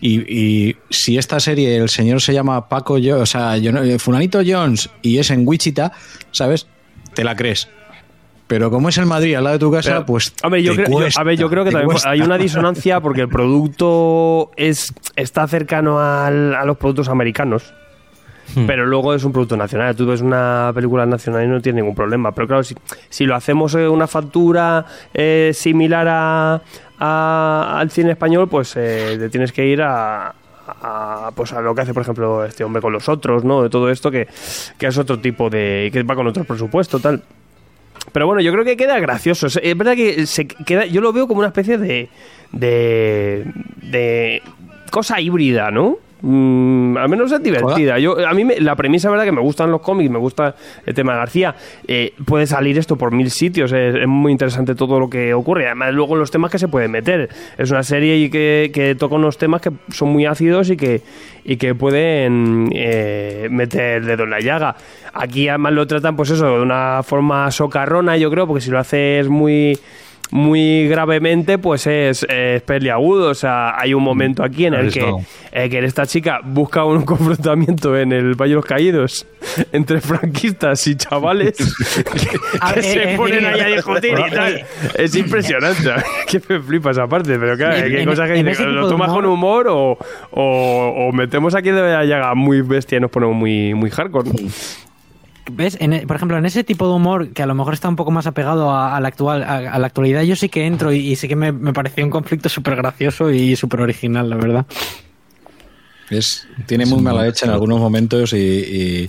[0.00, 4.00] y, y si esta serie, el señor se llama Paco, yo, o sea, yo eh,
[4.00, 5.92] Fulanito Jones y es en Wichita,
[6.32, 6.66] ¿sabes?
[7.14, 7.68] Te la crees.
[8.48, 10.34] Pero como es el Madrid al lado de tu casa, Pero, pues.
[10.42, 12.10] hombre, yo te creo, yo- cuesta, a ver, yo creo que también cuesta.
[12.10, 17.72] hay una disonancia porque el producto es está cercano al- a los productos americanos.
[18.54, 18.64] Hmm.
[18.66, 19.94] Pero luego es un producto nacional.
[19.94, 22.32] Tú ves una película nacional y no tiene ningún problema.
[22.32, 22.74] Pero claro, si,
[23.10, 26.62] si lo hacemos eh, una factura eh, similar a,
[26.98, 30.34] a- al cine español, pues eh, te tienes que ir a,
[30.66, 33.62] a, pues a lo que hace, por ejemplo, este hombre con los otros, ¿no?
[33.62, 34.26] De todo esto, que,
[34.78, 35.90] que es otro tipo de.
[35.92, 37.22] que va con otro presupuesto, tal.
[38.12, 39.46] Pero bueno, yo creo que queda gracioso.
[39.46, 42.08] Es verdad que se queda, yo lo veo como una especie de.
[42.52, 43.44] de.
[43.82, 44.42] de
[44.90, 45.98] cosa híbrida, ¿no?
[46.20, 47.98] Mm, al menos es divertida.
[47.98, 50.54] Yo, a mí me- la premisa, verdad, que me gustan los cómics, me gusta
[50.84, 51.54] el tema de García.
[51.86, 55.66] Eh, puede salir esto por mil sitios, es, es muy interesante todo lo que ocurre.
[55.66, 57.28] Además, luego los temas que se pueden meter.
[57.56, 61.02] Es una serie y que, que toca unos temas que son muy ácidos y que,
[61.44, 64.74] y que pueden eh, meter el dedo en la llaga.
[65.12, 68.78] Aquí además lo tratan, pues eso, de una forma socarrona, yo creo, porque si lo
[68.78, 69.78] haces muy
[70.30, 73.30] muy gravemente, pues es, es peliagudo.
[73.30, 75.10] O sea, hay un momento aquí en el que,
[75.52, 79.26] eh, que esta chica busca un confrontamiento en el Valle de los Caídos
[79.72, 81.56] entre franquistas y chavales
[82.04, 84.64] que, A que ver, se eh, ponen eh, ahí a discutir y tal.
[84.96, 85.90] Es impresionante.
[86.28, 89.14] que me flipa esa parte, pero claro, hay en- cosas que tipo lo tomas humor-
[89.22, 89.98] con humor o,
[90.32, 94.28] o, o metemos aquí de la llaga muy bestia y nos ponemos muy, muy hardcore.
[94.30, 94.48] ¿no?
[95.50, 95.76] ¿Ves?
[95.80, 97.96] En e- por ejemplo, en ese tipo de humor que a lo mejor está un
[97.96, 100.92] poco más apegado a, a la, actual, a, a la actualidad, yo sí que entro
[100.92, 104.36] y, y sí que me, me pareció un conflicto súper gracioso y súper original, la
[104.36, 104.66] verdad.
[106.10, 109.06] Es, tiene muy mala leche en algunos momentos y, y-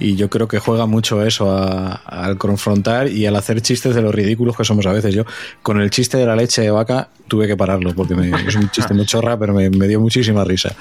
[0.00, 3.94] y yo creo que juega mucho a eso, a- al confrontar y al hacer chistes
[3.94, 5.14] de lo ridículos que somos a veces.
[5.14, 5.24] Yo
[5.62, 8.68] con el chiste de la leche de vaca tuve que pararlo porque me- es un
[8.70, 10.74] chiste muy chorra, pero me, me dio muchísima risa.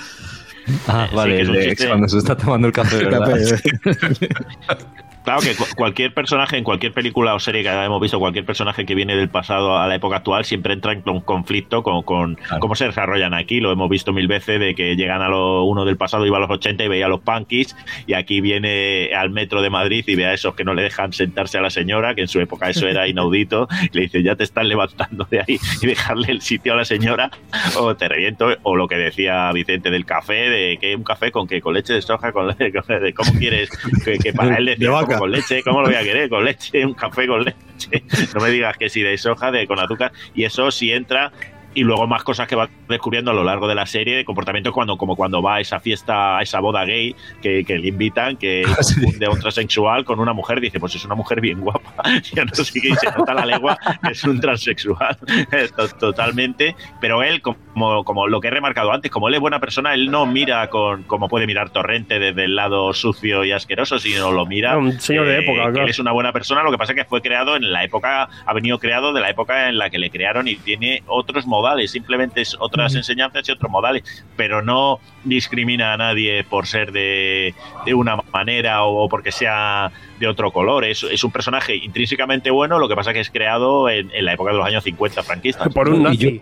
[0.87, 1.87] Ah, Sí, vale, que es el un de chiste.
[1.87, 3.37] cuando se está tomando el café, ¿verdad?
[5.23, 8.85] Claro que cu- cualquier personaje en cualquier película o serie que hayamos visto, cualquier personaje
[8.85, 12.35] que viene del pasado a la época actual, siempre entra en con- conflicto con, con
[12.35, 12.59] Claro.
[12.59, 13.59] cómo se desarrollan aquí.
[13.59, 16.41] Lo hemos visto mil veces de que llegan a lo, uno del pasado, iba a
[16.41, 17.75] los 80 y veía a los punkies,
[18.07, 21.13] y aquí viene al metro de Madrid y ve a esos que no le dejan
[21.13, 24.35] sentarse a la señora, que en su época eso era inaudito, y le dice, ya
[24.35, 27.31] te estás levantando de ahí y dejarle el sitio a la señora,
[27.77, 31.47] o te reviento, o lo que decía Vicente del café, de que un café con
[31.47, 33.69] que con leche de soja, con, con- cómo quieres
[34.03, 35.19] que, que para él decía, De vaca.
[35.19, 36.29] "¿Cómo con leche, ¿cómo lo voy a querer?
[36.29, 38.03] Con leche, un café con leche.
[38.33, 40.11] No me digas que si de soja, de con azúcar.
[40.33, 41.31] Y eso sí entra.
[41.75, 44.71] Y luego más cosas que va descubriendo a lo largo de la serie de comportamiento
[44.71, 48.37] cuando, como cuando va a esa fiesta, a esa boda gay que, que le invitan,
[48.37, 51.91] que confunde a un transexual con una mujer, dice, pues es una mujer bien guapa.
[52.33, 55.17] Ya no sé qué, y se nota la lengua que es un transexual
[55.75, 56.75] to- totalmente.
[57.01, 60.09] Pero él, como, como lo que he remarcado antes, como él es buena persona, él
[60.11, 64.45] no mira con como puede mirar Torrente desde el lado sucio y asqueroso, sino lo
[64.45, 65.83] mira Ah, un señor de eh, época, que claro.
[65.83, 68.29] él es una buena persona, lo que pasa es que fue creado en la época,
[68.45, 71.91] ha venido creado de la época en la que le crearon y tiene otros modales,
[71.91, 74.03] simplemente es otras enseñanzas y otros modales,
[74.35, 79.91] pero no discrimina a nadie por ser de, de una manera o porque sea
[80.27, 83.29] de otro color, es, es un personaje intrínsecamente bueno, lo que pasa es que es
[83.29, 85.73] creado en, en la época de los años 50 franquistas.
[85.73, 86.41] Por un nazi.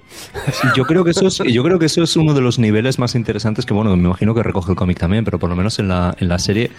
[0.76, 3.15] Yo creo que eso es, yo creo que eso es uno de los niveles más
[3.15, 5.88] interesantes que bueno, me imagino que recoge el cómic también, pero por lo menos en
[5.88, 6.72] la, en la serie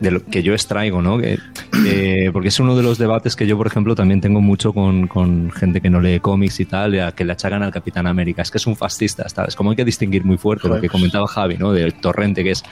[0.00, 1.18] de lo que yo extraigo, ¿no?
[1.18, 1.38] Que,
[1.86, 5.06] eh, porque es uno de los debates que yo, por ejemplo, también tengo mucho con,
[5.08, 8.42] con gente que no lee cómics y tal, a que le achacan al Capitán América.
[8.42, 9.54] Es que es un fascista, ¿sabes?
[9.56, 11.72] Como hay que distinguir muy fuerte lo que comentaba Javi, ¿no?
[11.72, 12.62] Del torrente que es,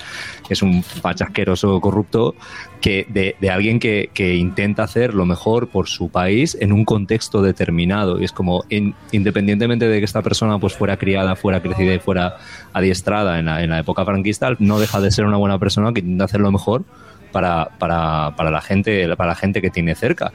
[0.47, 2.35] que es un fachasqueroso corrupto,
[2.83, 7.41] que de, alguien que, que intenta hacer lo mejor por su país en un contexto
[7.41, 8.21] determinado.
[8.21, 12.01] Y es como, in- independientemente de que esta persona pues fuera criada, fuera crecida y
[12.01, 12.37] fuera
[12.75, 16.01] adiestrada en la, en la época franquista, no deja de ser una buena persona que
[16.01, 16.85] intenta hacer lo mejor
[17.31, 20.33] para, para, para la gente, para la gente que tiene cerca.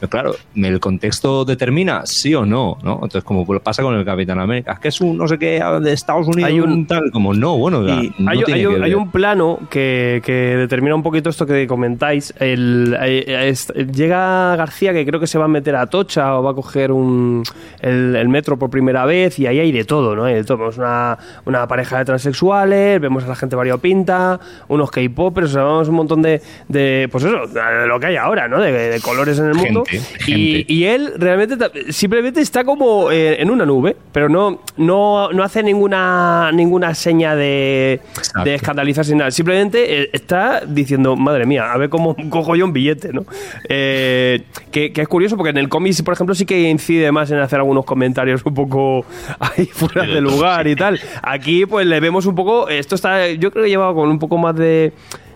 [0.00, 2.78] Pero claro, ¿el contexto determina sí o no?
[2.82, 2.94] ¿no?
[2.94, 5.92] Entonces, como pasa con el Capitán América, es que es un no sé qué de
[5.92, 8.66] Estados Unidos, Hay un- un tal, como no, bueno, ya, Y no hay, tiene hay
[8.66, 8.96] un, que hay ver.
[8.96, 12.32] un plano que, que determina un poquito esto que comentáis.
[12.40, 16.42] El, eh, es- llega García, que creo que se va a meter a Tocha o
[16.42, 17.42] va a coger un,
[17.80, 20.24] el, el metro por primera vez, y ahí hay de todo, ¿no?
[20.24, 20.58] Hay de todo.
[20.58, 25.62] Vemos una, una pareja de transexuales, vemos a la gente variopinta, unos K-popers, o sea,
[25.64, 27.08] vemos un montón de, de.
[27.12, 28.60] Pues eso, de lo que hay ahora, ¿no?
[28.60, 29.82] De, de colores en el mundo.
[30.26, 35.62] Y, él realmente simplemente está como eh, en una nube, pero no, no, no hace
[35.62, 38.00] ninguna, ninguna seña de,
[38.44, 39.30] de escandalizarse nada.
[39.30, 43.24] Simplemente eh, está diciendo, madre mía, a ver cómo cojo yo un billete, ¿no?
[43.68, 47.30] Eh, que, que es curioso porque en el cómic, por ejemplo, sí que incide más
[47.30, 49.04] en hacer algunos comentarios un poco
[49.38, 51.00] ahí fuera de lugar y tal.
[51.22, 54.38] Aquí, pues le vemos un poco, esto está, yo creo que llevado con un poco
[54.38, 54.92] más de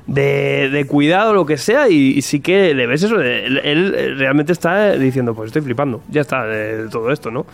[0.06, 3.20] de, de cuidado, lo que sea, y, y sí que le ves eso.
[3.20, 7.46] él, él realmente está diciendo, pues estoy flipando, ya está, de todo esto, ¿no?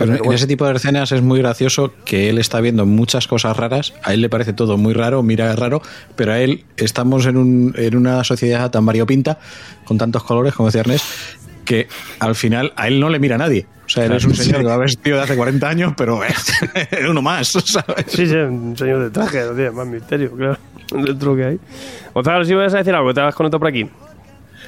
[0.00, 3.54] Pero en ese tipo de escenas es muy gracioso que él está viendo muchas cosas
[3.54, 5.82] raras, a él le parece todo muy raro, mira raro,
[6.16, 9.38] pero a él estamos en, un, en una sociedad tan variopinta,
[9.84, 11.04] con tantos colores, como decía Ernest,
[11.66, 11.86] que
[12.18, 13.66] al final a él no le mira a nadie.
[13.84, 16.50] O sea, él es un señor que va vestido de hace 40 años, pero es
[17.10, 18.06] uno más, ¿sabes?
[18.08, 20.58] Sí, sí, un señor de traje, no tiene más misterio, claro.
[21.04, 21.60] Dentro que hay.
[22.14, 23.88] Gonzalo, si vas a decir algo, te has conectado por aquí.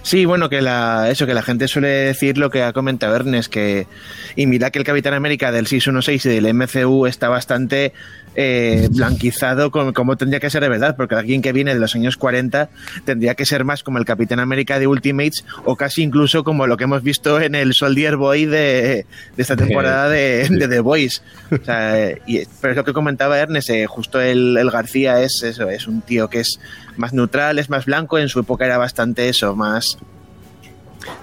[0.03, 3.53] Sí, bueno, que la, eso, que la gente suele decir lo que ha comentado Ernest,
[3.53, 3.87] que
[4.35, 7.93] y mira que el Capitán América del 616 y del MCU está bastante
[8.35, 11.95] eh, blanquizado con, como tendría que ser de verdad, porque alguien que viene de los
[11.95, 12.71] años 40
[13.05, 16.77] tendría que ser más como el Capitán América de Ultimates o casi incluso como lo
[16.77, 21.21] que hemos visto en el Soldier Boy de, de esta temporada de, de The Voice.
[21.51, 25.43] O sea, y, pero es lo que comentaba Ernest, eh, justo el, el García es
[25.43, 26.59] eso, es un tío que es
[26.97, 29.99] más neutral, es más blanco, en su época era bastante eso, más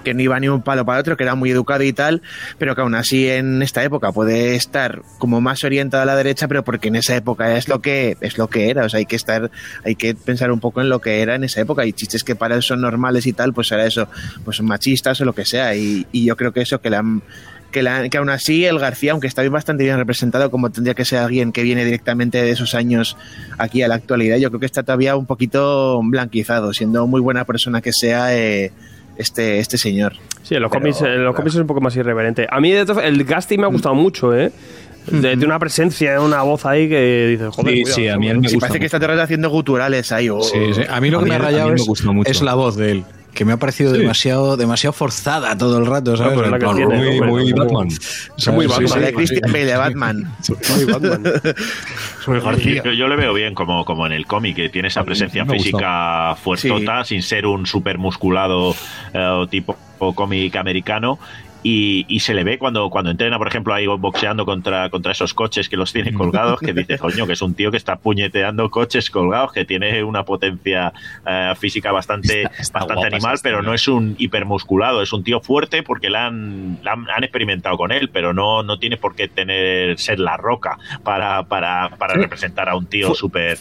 [0.04, 2.22] que no iba ni un palo para otro, que era muy educado y tal,
[2.58, 6.48] pero que aún así en esta época puede estar como más orientado a la derecha,
[6.48, 9.06] pero porque en esa época es lo que es lo que era, o sea, hay
[9.06, 9.50] que estar,
[9.84, 12.34] hay que pensar un poco en lo que era en esa época, y chistes que
[12.34, 14.08] para él son normales y tal, pues era eso,
[14.44, 17.02] pues son machistas o lo que sea, y, yo creo que eso que la
[17.72, 21.04] que, la, que aún así el García, aunque está bastante bien representado, como tendría que
[21.04, 23.16] ser alguien que viene directamente de esos años
[23.58, 27.44] aquí a la actualidad, yo creo que está todavía un poquito blanquizado, siendo muy buena
[27.44, 28.72] persona que sea eh,
[29.16, 30.14] este, este señor.
[30.42, 32.46] Sí, en los, Pero, cómics, en los cómics es un poco más irreverente.
[32.50, 34.50] A mí de todo- el casting me ha gustado mucho, ¿eh?
[35.06, 38.28] De, de una presencia, una voz ahí que dices, joder, Sí, cuidado, sí, a mí
[38.28, 38.68] él me Sí, gusta.
[38.68, 40.28] parece que está haciendo guturales ahí.
[40.28, 40.42] oh.
[40.42, 40.82] Sí, sí.
[40.88, 42.30] A mí lo A que mí- me ha rayado me es, gusta mucho.
[42.30, 46.16] es la voz de él, que me ha parecido demasiado, demasiado forzada todo el rato,
[46.16, 46.38] ¿sabes?
[46.38, 47.90] es plan, tiene, Muy, muy Batman.
[48.36, 48.56] ¿sabes?
[48.56, 49.12] muy Batman, sí, sí.
[49.14, 50.36] Christian Bale Batman.
[50.76, 51.24] Muy Batman.
[52.84, 56.36] Yo, yo le veo bien como, como en el cómic, que tiene esa presencia física
[56.42, 58.74] fuertota, sin ser un súper musculado
[59.12, 59.76] eh, tipo
[60.14, 61.18] cómic americano.
[61.62, 65.34] Y, y se le ve cuando, cuando entrena, por ejemplo, ahí boxeando contra, contra esos
[65.34, 68.70] coches que los tiene colgados, que dices, coño, que es un tío que está puñeteando
[68.70, 70.92] coches colgados, que tiene una potencia
[71.26, 73.68] eh, física bastante, Está- está bastante animal, pero historia.
[73.68, 77.76] no es un hipermusculado, es un tío fuerte porque la han, la han, han experimentado
[77.76, 82.14] con él, pero no, no tiene por qué tener ser la roca para, para, para
[82.14, 83.58] representar a un tío súper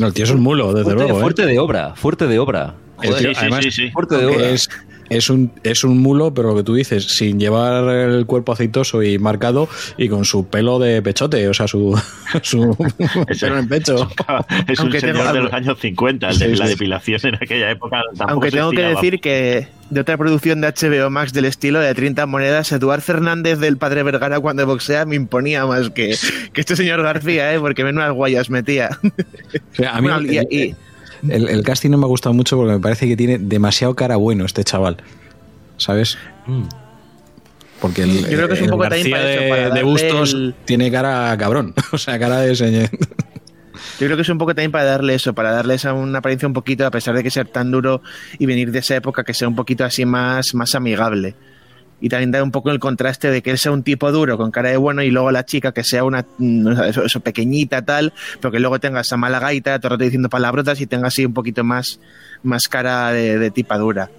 [0.00, 1.18] No, el tío es un mulo, desde Fuerte, luego.
[1.18, 1.20] ¿eh?
[1.20, 2.74] fuerte de obra, fuerte de obra.
[2.96, 3.90] Joder, sí, sí, además, sí, sí.
[3.90, 4.46] fuerte de obra.
[4.48, 4.68] es,
[5.10, 9.02] es un, es un mulo, pero lo que tú dices, sin llevar el cuerpo aceitoso
[9.02, 12.00] y marcado y con su pelo de pechote, o sea, su,
[12.42, 12.76] su
[13.28, 14.08] Ese- pelo en pecho.
[14.68, 16.70] es un Aunque señor tengo- de los años 50, el de Sí, la sí.
[16.72, 18.00] depilación en aquella época.
[18.28, 22.26] Aunque tengo que decir que de otra producción de HBO Max del estilo de 30
[22.26, 26.16] monedas, Eduard Fernández del Padre Vergara cuando boxea me imponía más que,
[26.52, 27.60] que este señor García, ¿eh?
[27.60, 28.88] porque menudas guayas metía.
[29.02, 30.74] O sea, a mí Bueno, el, y- y-
[31.30, 34.16] el- el casting no me ha gustado mucho porque me parece que tiene demasiado cara
[34.16, 34.96] bueno este chaval.
[35.76, 36.16] ¿Sabes?
[36.46, 36.62] Mm.
[37.80, 39.82] Porque el, Yo creo que es un poco García para eso, de, para de darle
[39.84, 41.74] Bustos el- tiene cara cabrón.
[41.92, 42.88] O sea, cara de señor.
[44.00, 46.46] Yo creo que es un poco también para darle eso, para darle esa una apariencia
[46.48, 48.02] un poquito, a pesar de que sea tan duro
[48.38, 51.34] y venir de esa época, que sea un poquito así más, más amigable.
[52.04, 54.50] Y también dar un poco el contraste de que él sea un tipo duro con
[54.50, 58.12] cara de bueno y luego la chica que sea una mm, eso, eso, pequeñita tal,
[58.42, 61.24] pero que luego tenga esa mala gaita, todo el rato diciendo palabrotas y tenga así
[61.24, 62.00] un poquito más,
[62.42, 64.10] más cara de, de tipa dura.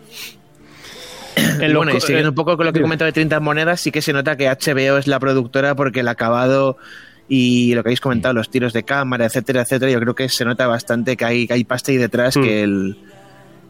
[1.62, 3.92] En bueno, y siguiendo eh, un poco con lo que comentaba de 30 monedas, sí
[3.92, 6.78] que se nota que HBO es la productora porque el acabado
[7.28, 10.44] y lo que habéis comentado, los tiros de cámara, etcétera, etcétera, yo creo que se
[10.44, 12.42] nota bastante que hay, que hay pasta ahí detrás, Mm.
[12.42, 12.98] que el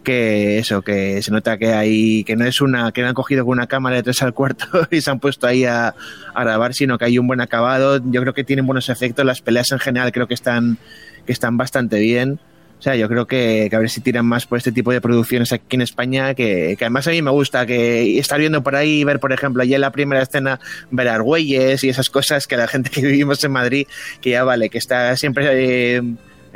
[0.05, 3.43] que eso, que se nota que hay, que no es una, que no han cogido
[3.43, 5.93] con una cámara de tres al cuarto y se han puesto ahí a,
[6.33, 8.01] grabar, sino que hay un buen acabado.
[8.05, 10.77] Yo creo que tienen buenos efectos, las peleas en general creo que están,
[11.25, 12.39] que están bastante bien.
[12.79, 15.51] O sea, yo creo que, a ver si tiran más por este tipo de producciones
[15.53, 19.19] aquí en España, que, además a mí me gusta, que estar viendo por ahí, ver,
[19.19, 20.59] por ejemplo, allí en la primera escena,
[20.91, 23.87] ver Argüelles y esas cosas que la gente que vivimos en Madrid,
[24.21, 26.01] que ya vale, que está siempre eh,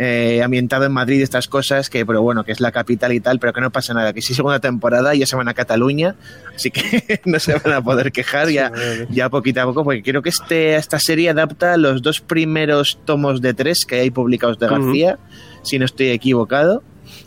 [0.02, 3.38] eh, ambientado en Madrid estas cosas, que pero bueno, que es la capital y tal,
[3.38, 6.16] pero que no pasa nada, que sí segunda temporada ya se van a Cataluña,
[6.56, 8.72] así que no se van a poder quejar ya,
[9.10, 13.42] ya poquito a poco, porque creo que este, esta serie adapta los dos primeros tomos
[13.42, 14.70] de tres que hay publicados de.
[14.70, 15.20] García,
[15.64, 16.82] si no estoy equivocado.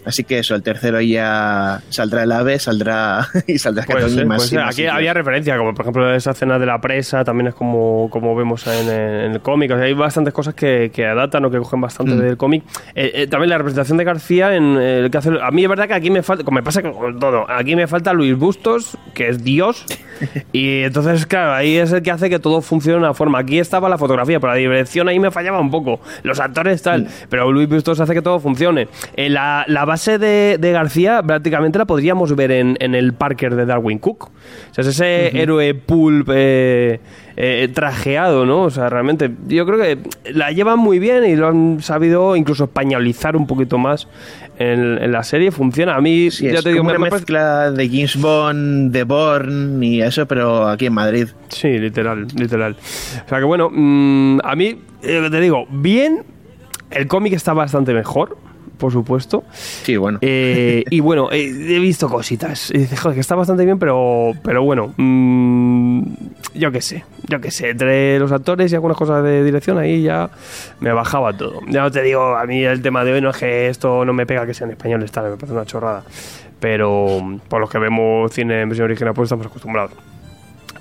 [0.05, 3.97] Así que eso, el tercero ya saldrá el ave, saldrá y saldrá y más.
[4.03, 4.27] puede y ser.
[4.27, 8.09] más Aquí había referencia, como por ejemplo esa escena de la presa, también es como,
[8.11, 9.71] como vemos en, el- en el cómic.
[9.71, 12.19] O sea, hay bastantes cosas que, que adaptan o que cogen bastante Mm.
[12.19, 12.65] del cómic.
[12.95, 15.31] Eh, eh, también la representación de García en eh, el que hace.
[15.41, 17.87] A mí es verdad que aquí me falta, como me pasa con todo, aquí me
[17.87, 19.85] falta Luis Bustos, que es Dios.
[20.53, 23.39] y entonces, claro, ahí es el que hace que todo funcione de una forma.
[23.39, 26.01] Aquí estaba la fotografía, pero la dirección ahí me fallaba un poco.
[26.23, 28.89] Los actores tal, pero Luis Bustos hace que todo funcione.
[29.17, 33.55] Eh, la, la base de, de García prácticamente la podríamos ver en, en el Parker
[33.55, 34.25] de Darwin Cook.
[34.27, 37.01] O sea, es ese héroe pulp eh,
[37.37, 38.63] eh, trajeado, ¿no?
[38.63, 39.99] O sea, realmente yo creo que
[40.33, 44.09] la llevan muy bien y lo han sabido incluso españolizar un poquito más
[44.59, 45.51] en, en la serie.
[45.51, 45.95] Funciona.
[45.97, 48.93] A mí, Sí, ya es te digo, como me- una me mezcla de James Bond,
[48.93, 51.29] de Bourne y eso, pero aquí en Madrid.
[51.49, 52.77] Sí, literal, literal.
[53.25, 56.23] O sea que bueno, mm, a mí, eh, te digo, bien,
[56.91, 58.37] el cómic está bastante mejor,
[58.83, 59.45] por supuesto.
[59.53, 60.19] Sí, bueno.
[60.23, 62.73] Eh, y bueno, eh, he visto cositas.
[62.73, 66.03] Y dices, joder, que está bastante bien, pero, pero bueno, mm,
[66.55, 67.71] yo qué sé, yo qué sé.
[67.71, 70.31] Entre los actores y algunas cosas de dirección ahí ya
[70.81, 71.61] me bajaba todo.
[71.69, 74.27] Ya te digo, a mí el tema de hoy no es que esto no me
[74.27, 76.03] pega que sea en español, está, me parece una chorrada.
[76.59, 79.93] Pero por los que vemos cine en versión original, pues estamos acostumbrados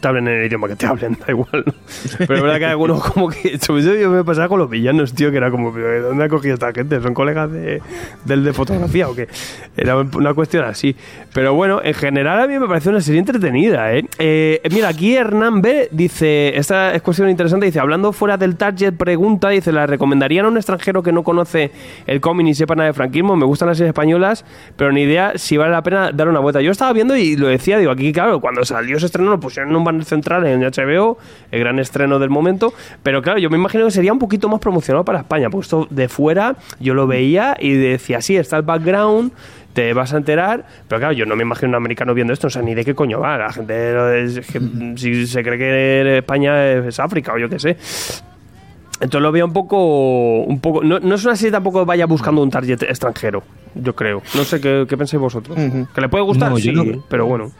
[0.02, 1.74] te hablen en el idioma que te hablen, da igual, ¿no?
[2.18, 3.58] Pero es verdad que hay algunos como que...
[3.62, 6.24] Sobre todo yo me pasaba con los villanos, tío, que era como, ¿pero ¿de dónde
[6.24, 7.00] ha cogido esta gente?
[7.02, 7.82] ¿Son colegas de,
[8.26, 9.28] del de fotografía o qué?
[9.78, 10.96] Era una cuestión así.
[11.34, 14.06] Pero bueno, en general a mí me parece una serie entretenida, ¿eh?
[14.18, 18.94] Eh, mira, aquí Hernán B dice, esta es cuestión interesante, dice, hablando fuera del target,
[18.96, 21.72] pregunta, dice, ¿la recomendarían a un extranjero que no conoce
[22.08, 23.36] el cómic ni sepa nada de franquismo?
[23.36, 24.46] Me gustan las series españolas,
[24.76, 26.62] pero ni idea si vale la pena dar una vuelta.
[26.62, 29.70] Yo estaba viendo y lo decía, digo, aquí claro, cuando salió ese estreno lo pusieron
[29.70, 31.18] en un banner central en HBO,
[31.52, 32.74] el gran estreno del momento,
[33.04, 35.88] pero claro, yo me imagino que sería un poquito más promocionado para España, porque esto
[35.90, 39.32] de fuera yo lo veía y decía, sí, está el background,
[39.74, 42.50] te vas a enterar, pero claro, yo no me imagino un americano viendo esto, o
[42.50, 44.60] sea, ni de qué coño va, la gente es que,
[44.98, 47.78] si se cree que España es África o yo qué sé.
[49.00, 50.42] Entonces lo veo un poco.
[50.44, 53.42] un poco no, no es una serie tampoco que vaya buscando un target extranjero,
[53.74, 54.22] yo creo.
[54.36, 55.58] No sé qué, qué pensáis vosotros.
[55.96, 56.52] ¿Que le puede gustar?
[56.52, 57.52] No, sí, no- pero bueno.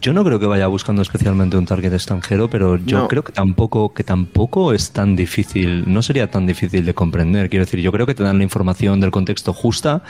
[0.00, 3.08] Yo no creo que vaya buscando especialmente un target extranjero, pero yo No.
[3.08, 7.48] creo que tampoco, que tampoco es tan difícil, no sería tan difícil de comprender.
[7.50, 10.02] Quiero decir, yo creo que te dan la información del contexto justa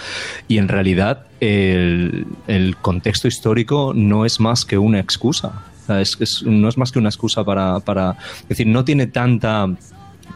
[0.46, 5.62] y en realidad el, el contexto histórico no es más que una excusa.
[5.84, 8.16] O sea, es, es- no es más que una excusa para, para.
[8.42, 9.66] Es decir, no tiene tanta.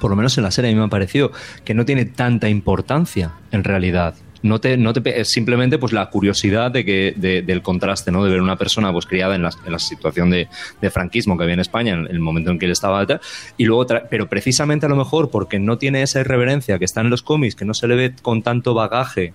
[0.01, 1.31] Por lo menos en la serie a mí me ha parecido
[1.65, 4.15] que no tiene tanta importancia en realidad.
[4.43, 8.25] No te, no te simplemente pues la curiosidad de que, de- del contraste, ¿no?
[8.25, 10.49] De ver una persona pues criada en la, en la situación de,
[10.91, 12.99] franquismo que había en España, en el momento en que él estaba
[13.57, 17.11] y luego pero precisamente a lo mejor porque no tiene esa irreverencia que está en
[17.11, 19.35] los cómics, que no se le ve con tanto bagaje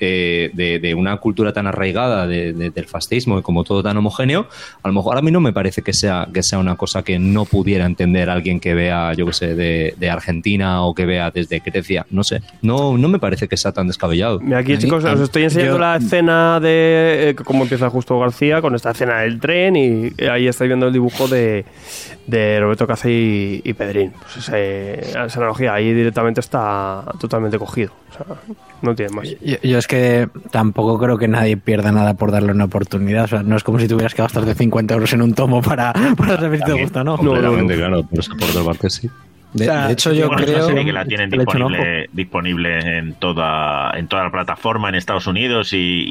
[0.00, 3.96] eh, de, de una cultura tan arraigada de- de- del fascismo y como todo tan
[3.96, 4.46] homogéneo,
[4.82, 7.18] a lo mejor a mí no me parece que sea, que sea una cosa que
[7.18, 11.30] no pudiera entender alguien que vea, yo que sé, de, de Argentina o que vea
[11.30, 12.06] desde Grecia.
[12.10, 14.40] No sé, no, no me parece que sea tan descabellado.
[14.40, 18.60] Mira, aquí, chicos, os estoy enseñando yo- la escena de eh, cómo empieza justo García
[18.60, 21.64] con esta escena del tren y ahí estáis viendo el dibujo de,
[22.26, 24.12] de Roberto Cacé y, y Pedrín.
[24.20, 27.92] Pues ese- esa analogía ahí directamente está totalmente cogido.
[28.10, 28.36] O sea,
[28.82, 29.28] no tiene más.
[29.40, 33.24] Yo, yo es que tampoco creo que nadie pierda nada por darle una oportunidad.
[33.24, 35.92] O sea, no es como si tuvieras que gastarte 50 euros en un tomo para,
[36.16, 37.16] para saber si te gusta o no.
[37.16, 39.08] Completamente, claro, por esa por otra parte sí.
[39.56, 40.66] De, O sea, de hecho, yo Bueno, es una creo.
[40.68, 45.72] serie que la tienen disponible, disponible en toda en toda la plataforma en Estados Unidos
[45.72, 46.04] y,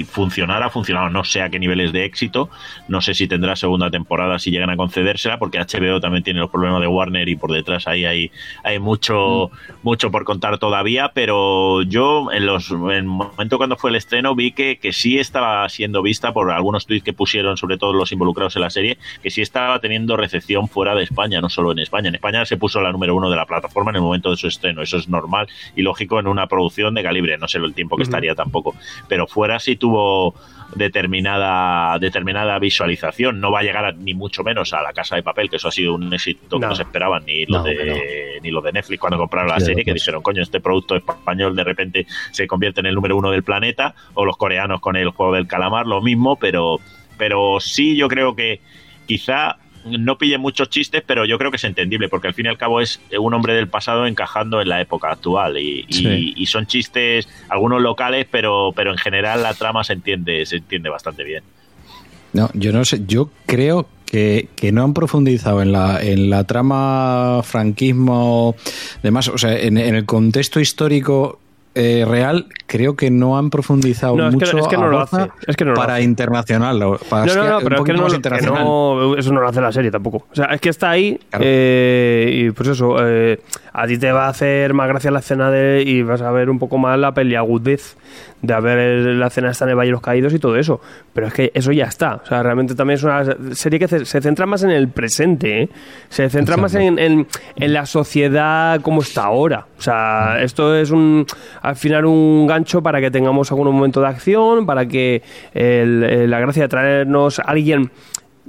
[0.00, 1.08] y funcionar ha funcionado.
[1.10, 2.50] No sé a qué niveles de éxito,
[2.88, 6.50] no sé si tendrá segunda temporada si llegan a concedérsela, porque HBO también tiene los
[6.50, 8.30] problemas de Warner y por detrás ahí hay,
[8.64, 9.50] hay mucho,
[9.82, 14.34] mucho por contar todavía, pero yo en los en el momento cuando fue el estreno
[14.34, 18.12] vi que, que sí estaba siendo vista por algunos tweets que pusieron, sobre todo los
[18.12, 21.78] involucrados en la serie, que sí estaba teniendo recepción fuera de España, no solo en
[21.78, 22.08] España.
[22.08, 24.46] En España se puso la número uno de la plataforma en el momento de su
[24.48, 24.82] estreno.
[24.82, 27.38] Eso es normal y lógico en una producción de calibre.
[27.38, 28.74] No sé el tiempo que estaría tampoco.
[29.08, 30.34] Pero fuera sí tuvo
[30.94, 33.40] determinada determinada visualización.
[33.40, 35.68] No va a llegar a- ni mucho menos a la casa de papel, que eso
[35.68, 36.68] ha sido un éxito que No.
[36.68, 39.66] no se esperaban ni los No, de ni los de Netflix cuando compraron la Sí,
[39.66, 43.30] serie, que dijeron, coño, este producto español de repente se convierte en el número uno
[43.30, 46.78] del planeta, o los coreanos con el juego del calamar, lo mismo, pero,
[47.18, 48.60] pero sí yo creo que
[49.06, 52.48] quizá no pille muchos chistes, pero yo creo que es entendible, porque al fin y
[52.48, 55.56] al cabo es un hombre del pasado encajando en la época actual.
[55.58, 56.32] Y, y- Sí.
[56.36, 60.88] y son chistes, algunos locales, pero, pero en general la trama se entiende, se entiende
[60.90, 61.42] bastante bien.
[62.32, 66.44] No, yo no sé, yo creo que, que no han profundizado en la, en la
[66.44, 68.54] trama franquismo,
[69.02, 71.40] demás, o sea, en, en el contexto histórico
[71.74, 74.88] eh, real, creo que no han profundizado No, es que- mucho es que no a
[74.88, 79.16] lo hace, es que no para internacional, para No, no, no, pero es que no,
[79.16, 80.26] eso no lo hace la serie tampoco.
[80.30, 81.44] O sea, es que está ahí Claro.
[81.46, 83.40] eh, y pues eso, eh,
[83.72, 86.50] a ti te va a hacer más gracia la escena de y vas a ver
[86.50, 87.96] un poco más la peliagudez
[88.42, 90.80] de el- la escena esta en el Valle de los Caídos y todo eso.
[91.12, 92.14] Pero es que eso ya está.
[92.16, 95.62] O sea, realmente también es una serie que se, se centra más en el presente,
[95.64, 95.68] ¿eh?
[96.08, 99.66] Se centra más en, en- en la sociedad como está ahora.
[99.78, 101.26] O sea, esto es un...
[101.62, 105.22] al final un gancho para que tengamos algún momento de acción, para que
[105.54, 107.90] el- eh, la gracia de traernos a alguien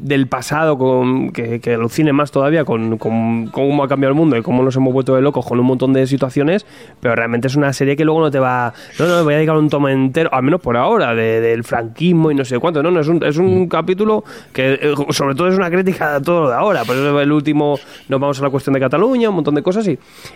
[0.01, 4.35] del pasado con, que, que alucine más todavía con, con cómo ha cambiado el mundo
[4.35, 6.65] y cómo nos hemos vuelto de locos con un montón de situaciones,
[6.99, 8.73] pero realmente es una serie que luego no te va...
[8.99, 12.31] No, no, voy a dedicar un tomo entero, al menos por ahora, de- del franquismo
[12.31, 12.81] y no sé cuánto.
[12.81, 14.23] No, no, es un, es un capítulo
[14.53, 16.83] que eh, sobre todo es una crítica a todo lo de ahora.
[16.83, 17.77] Por eso el último
[18.09, 19.91] nos vamos a la cuestión de Cataluña, un montón de cosas y,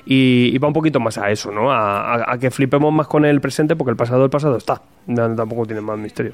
[0.06, 1.72] y, y va un poquito más a eso, ¿no?
[1.72, 4.82] A, a- a que flipemos más con el presente porque el pasado, el pasado está.
[5.08, 6.34] No, tampoco tiene más misterio.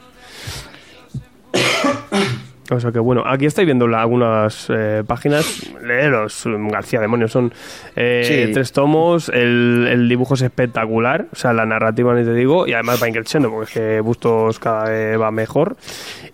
[2.75, 5.71] O sea que bueno, aquí estáis viendo la- algunas eh, páginas.
[5.83, 7.53] Leeros, García Demonios, son
[7.95, 8.53] eh, Sí.
[8.53, 9.29] tres tomos.
[9.29, 13.09] El, el dibujo es espectacular, o sea, la narrativa ni te digo, y además va
[13.09, 15.75] increciendo porque es que Bustos cada vez va mejor.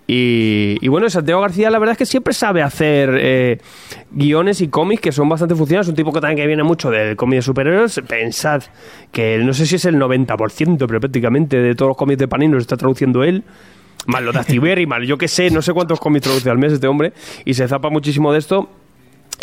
[0.06, 3.58] Y, y bueno, Santiago García, la verdad es que siempre sabe hacer eh,
[4.10, 5.88] guiones y cómics que son bastante funcionales.
[5.88, 8.00] Un tipo que también que viene mucho del cómic de superhéroes.
[8.08, 8.62] Pensad
[9.12, 12.52] que no sé si es el 90%, pero prácticamente de todos los cómics de Panini
[12.54, 13.44] los está traduciendo él
[14.08, 16.72] más lo de Astiberri, mal yo que sé, no sé cuántos cómics traduce al mes
[16.72, 17.12] este hombre,
[17.44, 18.68] y se zapa muchísimo de esto.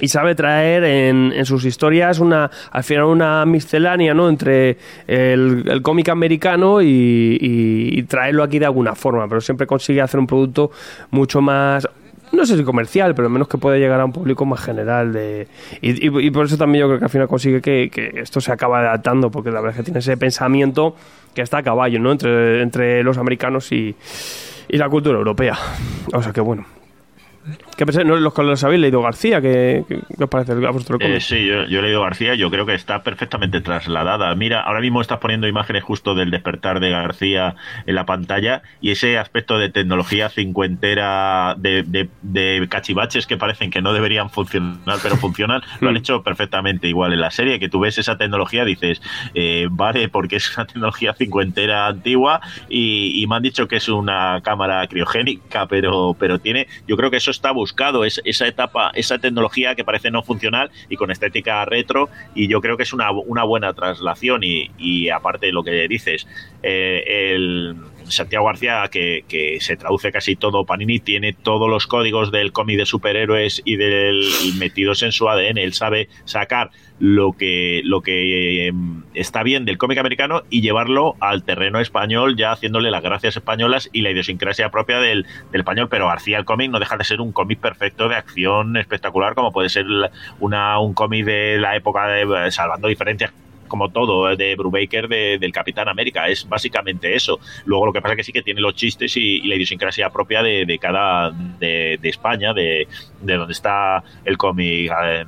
[0.01, 4.27] Y sabe traer en, en sus historias una, al final una miscelánea, ¿no?
[4.27, 10.19] Entre el, el cómic americano y, traerlo aquí de alguna forma, pero siempre consigue hacer
[10.19, 10.69] un producto
[11.11, 11.87] mucho más,
[12.33, 15.13] no sé si comercial, pero al menos que puede llegar a un público más general.
[15.13, 15.47] De,
[15.81, 18.41] y, y- y por eso también yo creo que al final consigue que, que esto
[18.41, 20.93] se acaba adaptando, porque la verdad es que tiene ese pensamiento
[21.33, 22.11] que está a caballo, ¿no?
[22.11, 23.95] Entre, entre los americanos y,
[24.75, 25.57] y la cultura europea.
[26.13, 26.65] O sea que bueno.
[27.77, 28.07] ¿Qué pensáis?
[28.07, 28.15] ¿No?
[28.15, 30.97] Los que los habéis leído García, ¿qué, qué- qué os parece a vuestro?
[31.01, 34.33] Eh, sí, yo, yo he leído García, yo creo que está perfectamente trasladada.
[34.35, 37.55] Mira, ahora mismo estás poniendo imágenes justo del despertar de García
[37.85, 43.71] en la pantalla y ese aspecto de tecnología cincuentera, de, de, de cachivaches que parecen
[43.71, 47.69] que no deberían funcionar, pero funcionan, lo han hecho perfectamente igual en la serie, que
[47.69, 49.01] tú ves esa tecnología, dices,
[49.33, 53.89] eh, vale, porque es una tecnología cincuentera antigua y, y me han dicho que es
[53.89, 57.51] una cámara criogénica, pero, pero tiene, yo creo que eso está
[58.05, 62.61] es esa etapa, esa tecnología que parece no funcional y con estética retro, y yo
[62.61, 64.43] creo que es una, una buena traslación.
[64.43, 66.27] Y, y aparte de lo que dices,
[66.63, 67.75] eh, el
[68.09, 72.77] Santiago García, que, que se traduce casi todo Panini, tiene todos los códigos del cómic
[72.77, 74.25] de superhéroes y del
[74.57, 75.57] metidos en su ADN.
[75.57, 78.73] Él sabe sacar lo que, lo que eh,
[79.13, 83.89] está bien del cómic americano y llevarlo al terreno español, ya haciéndole las gracias españolas
[83.91, 85.87] y la idiosincrasia propia del, español.
[85.89, 89.51] Pero García, el cómic, no deja de ser un cómic perfecto de acción espectacular, como
[89.51, 89.85] puede ser
[90.39, 93.33] una, un cómic de la época de Salvando Diferencias
[93.67, 96.27] como todo eh, de Brubaker de- del Capitán América.
[96.27, 97.39] Es básicamente eso.
[97.65, 100.09] Luego lo que pasa es que sí que tiene los chistes y, y la idiosincrasia
[100.09, 102.87] propia de, de cada de, de España, de,
[103.21, 105.25] de donde está el cómic eh,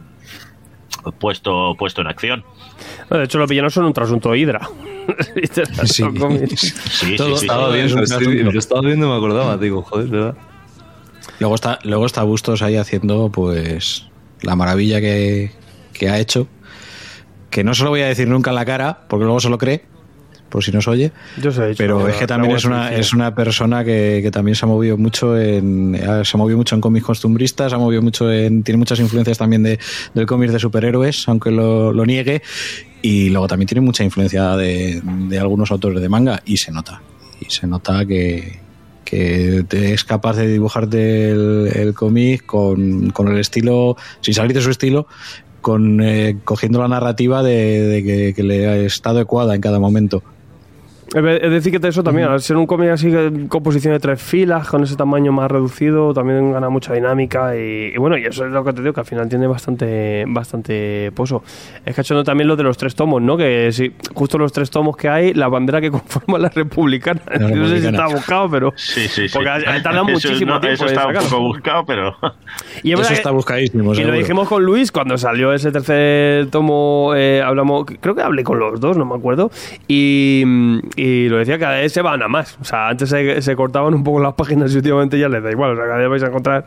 [1.19, 2.43] puesto puesto en acción.
[3.09, 4.67] Bueno, de hecho, los villanos son un trasunto Hydra.
[5.35, 6.03] Literal, Sí.
[6.55, 8.51] Sí, Todo sí, sí, Estaba asunto.
[8.51, 10.35] lo estaba viendo y me acordaba, digo, joder, ¿verdad?
[11.39, 14.07] Luego está, luego está Bustos ahí haciendo pues
[14.41, 15.51] la maravilla que,
[15.93, 16.47] que ha hecho.
[17.49, 19.57] Que no se lo voy a decir nunca en la cara, porque luego se lo
[19.57, 19.83] cree,
[20.49, 21.11] por si nos oye.
[21.41, 24.31] Yo os he dicho, Pero es que también es una, es una persona que, que
[24.31, 27.79] también se ha movido mucho en se ha movido mucho en cómics costumbristas, se ha
[27.79, 29.79] movido mucho en tiene muchas influencias también de,
[30.13, 32.41] del cómic de superhéroes, aunque lo, lo niegue,
[33.01, 37.01] y luego también tiene mucha influencia de, de algunos autores de manga y se nota,
[37.39, 38.59] y se nota que
[39.03, 44.53] que te- es capaz de dibujarte el, el cómic con, con el estilo, sin salir
[44.53, 45.07] de su estilo,
[45.67, 50.23] con eh, cogiendo la narrativa de, que, que le está adecuada en cada momento.
[51.15, 53.11] Es de- es decir, que eso también, al ser un cómic así
[53.47, 57.97] composición de tres filas, con ese tamaño más reducido, también gana mucha dinámica y, y
[57.97, 61.43] bueno, y eso es lo que te digo, que al final tiene bastante bastante pozo.
[61.85, 63.37] Es cachondo también lo de los tres tomos, ¿no?
[63.37, 67.21] Que sí, justo los tres tomos que hay, la bandera que conforma la republicana.
[67.31, 68.73] La no sé si está buscado, pero...
[68.75, 69.33] Sí, sí, sí.
[69.33, 72.15] Porque ha- ha tardado Eso muchísimo no- tiempo Eso en está un poco buscado, pero...
[72.83, 73.93] Y Eso está buscadísimo.
[73.93, 78.43] Y lo dijimos con Luis cuando salió ese tercer tomo, eh, hablamos, creo que hablé
[78.43, 79.49] con los dos, no me acuerdo,
[79.87, 80.43] y,
[80.97, 82.57] y lo decía, cada vez se van a más.
[82.59, 85.51] O sea, antes se, se cortaban un poco las páginas y últimamente ya les da
[85.51, 85.71] igual.
[85.71, 86.65] O sea, cada vez vais a encontrar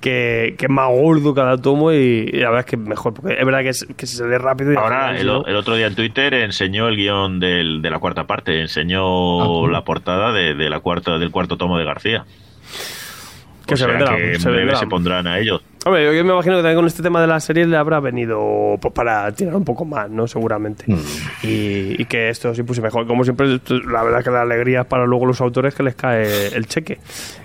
[0.00, 1.96] que, que es más gordo cada tomo y,
[2.32, 4.72] y la verdad es que mejor, porque es verdad que, es- que se lee rápido.
[4.72, 8.60] Y Ahora, el, otro día en Twitter enseñó el guion del- de la cuarta parte,
[8.60, 12.24] enseñó la portada de, de la cuarta, del cuarto tomo de García.
[13.66, 15.62] Que O se sea vendrá, que en se breve se pondrán a ellos.
[15.84, 18.78] Hombre, yo me imagino que también con este tema de la serie le habrá venido
[18.80, 20.28] pues, para tirar un poco más, ¿no?
[20.28, 20.84] Seguramente.
[20.86, 20.98] Mm.
[21.42, 23.04] Y, y que esto sí puse mejor.
[23.08, 23.58] Como siempre,
[23.90, 26.98] la verdad que la alegría es para luego los autores que les cae el cheque.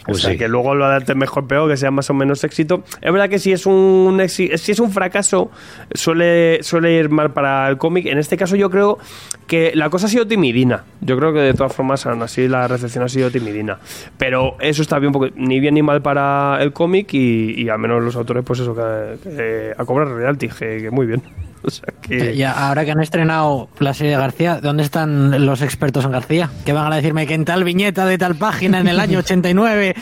[0.04, 0.38] o Pues sea, sí.
[0.38, 2.84] que luego lo adapten mejor peor, que sea más o menos éxito.
[3.02, 5.50] Es verdad que si es un si es un fracaso,
[5.96, 8.06] suele, suele ir mal para el cómic.
[8.06, 9.00] En este caso yo creo
[9.48, 10.84] que la cosa ha sido timidina.
[11.02, 13.80] Yo creo que de todas formas, aún así, la recepción ha sido timidina.
[14.18, 17.80] Pero eso está bien, porque ni bien ni mal para el cómic y, y al
[17.80, 21.22] menos los autores, pues eso, que, que a cobrar royalties, que, que muy bien.
[21.64, 22.18] O sea que...
[22.30, 26.12] Eh, Y ahora que han estrenado la serie de García, ¿dónde están los expertos en
[26.12, 26.52] García?
[26.64, 29.96] Que van a decirme que en tal viñeta de tal página en el año 89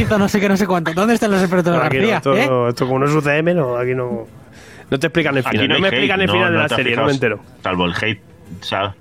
[0.00, 0.94] hizo no sé qué, no sé cuánto.
[0.94, 2.16] ¿Dónde están los expertos en Aquí no, García?
[2.16, 2.68] esto, ¿Eh?
[2.70, 4.26] esto como no es UCM, no, aquí no.
[4.90, 5.68] No te explican el Aquí final.
[5.68, 7.40] no, No, me hate, explican el no- final de la serie, no me entero.
[7.62, 8.20] Salvo el hate,
[8.62, 8.94] sa-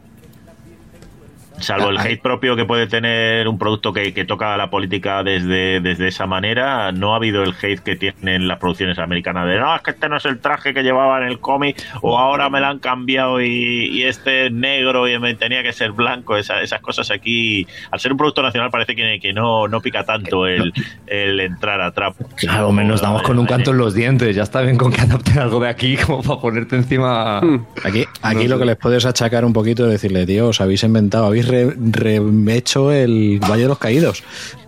[1.60, 5.80] salvo el hate propio que puede tener un producto que, que toca la política desde,
[5.82, 9.76] desde esa manera, no ha habido el hate que tienen las producciones americanas de no,
[9.76, 12.60] es que este no es el traje que llevaba en el cómic, o ahora me
[12.60, 16.36] lo han cambiado y, y este es negro y me tenía que ser blanco.
[16.38, 20.04] Esa- esas cosas aquí, al ser un producto nacional, parece que, que no, no pica
[20.04, 20.74] tanto el,
[21.08, 22.16] el entrar a trap.
[22.36, 24.36] Claro, hombre, nos damos con un canto en los dientes.
[24.36, 27.40] Ya está bien con que adapten algo de aquí como para ponerte encima.
[27.84, 31.26] Aquí, aquí lo que les puedes achacar un poquito es decirle, tío, os habéis inventado,
[31.26, 34.24] habéis re- rehecho el Valle de los Caídos.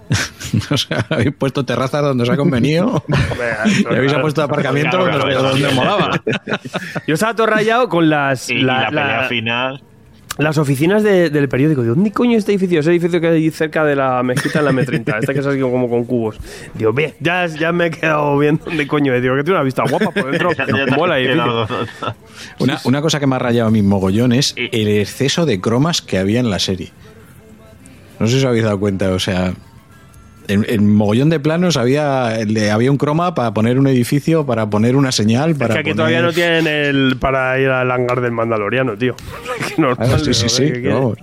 [0.69, 3.03] o sea, habéis puesto terrazas donde os ha convenido
[3.91, 6.21] y habéis puesto aparcamiento Claro, donde, claro, donde molaba.
[7.07, 8.49] Yo estaba todo rayado con las.
[8.49, 9.83] Y, y la- la, pelea la- final.
[10.37, 11.81] Las oficinas de- del periódico.
[11.81, 12.81] ¿De dónde coño es este edificio?
[12.81, 15.19] Ese edificio que hay cerca de la mezquita en la M30.
[15.19, 16.37] Este que es así como con cubos.
[16.73, 19.21] Digo, ve, ya, ya me he quedado viendo dónde coño es.
[19.21, 20.49] Digo, que tiene una vista guapa por dentro.
[20.97, 21.15] Mola
[22.59, 26.01] Una, una cosa que me ha rayado a mí mogollón es el exceso de cromas
[26.01, 26.91] que había en la serie.
[28.19, 29.53] No sé si os habéis dado cuenta, o sea,
[30.47, 34.69] en, en mogollón de planos había, de- había un croma para poner un edificio, para
[34.69, 37.89] poner una señal, Es para que aquí poner- todavía no tienen el para ir al
[37.91, 39.15] hangar del Mandaloriano, tío.
[39.77, 40.63] Normal, Ah, sí, sí, sí.
[40.65, 41.15] Es Yo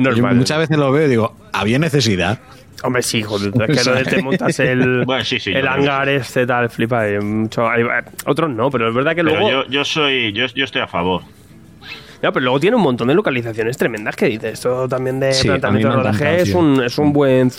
[0.00, 0.36] normal.
[0.36, 2.38] muchas veces lo veo y digo, ¿había necesidad?
[2.82, 3.52] Hombre, sí, joder.
[3.68, 7.00] Es que no te montas el, Bueno, sí, sí, el hangar este tal, flipa.
[7.02, 7.82] hay mucho- hay-
[8.26, 9.50] otros no, pero es verdad que Pero luego.
[9.64, 11.22] yo, yo soy, yo, yo estoy a favor.
[12.24, 14.48] Ya, pero luego tiene un montón de localizaciones tremendas que dice.
[14.48, 17.50] Esto también de Sí, planteamiento de rodaje es un, es un buen.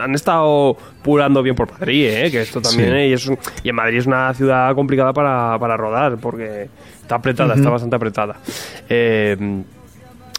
[0.00, 2.30] Han estado pulando bien por Madrid, ¿eh?
[2.30, 2.90] que esto también.
[2.90, 2.94] Sí.
[2.98, 3.08] ¿eh?
[3.08, 6.68] Y, es un- y en Madrid es una ciudad complicada para, para rodar porque
[7.00, 8.36] está apretada, está bastante apretada.
[8.88, 9.36] Eh,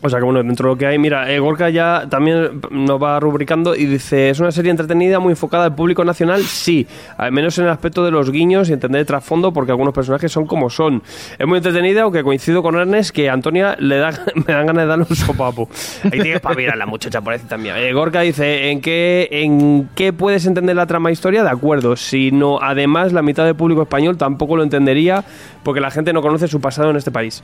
[0.06, 3.02] o sea que bueno, dentro de lo que hay, mira, eh, Gorka ya también nos
[3.02, 6.86] va rubricando y dice, es una serie entretenida, muy enfocada al público nacional, sí,
[7.18, 10.30] al menos en el aspecto de los guiños y entender el trasfondo porque algunos personajes
[10.30, 11.02] son como son.
[11.40, 14.84] Es muy entretenida, aunque coincido con Ernest que a Antonia le da, me dan ganas
[14.84, 15.70] de darle un sopapo.
[16.04, 17.78] Ahí tienes para mirar la muchacha, por decir también.
[17.78, 21.44] Eh, Gorka dice, ¿en qué, ¿en qué puedes entender la trama historia?
[21.44, 25.24] De acuerdo, si no, además la mitad del público español tampoco lo entendería
[25.64, 27.42] porque la gente no conoce su pasado en este país.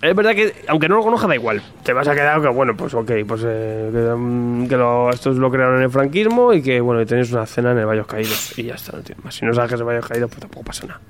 [0.00, 1.60] Es verdad que, aunque no lo conozca, da igual.
[1.82, 5.36] Te vas a quedar que, bueno, pues ok, pues eh, que, mm, que lo- estos
[5.36, 8.56] lo crearon en el franquismo y que, bueno, tenéis una cena en el Valles Caídos.
[8.58, 9.34] Y ya está, no tiene más.
[9.34, 11.00] Si no sabes que es el Valles Caídos, pues tampoco pasa nada.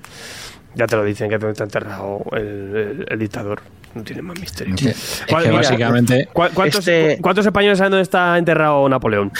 [0.75, 3.61] Ya te lo dicen que es donde está enterrado el, el- el dictador.
[3.93, 4.75] No tiene más misterio.
[4.75, 4.81] Es
[5.25, 8.37] que- ¿Cuál- es que mira, básicamente- ¿cu- ¿cuántos, Este- cu- cuántos españoles saben dónde está
[8.37, 9.31] enterrado Napoleón?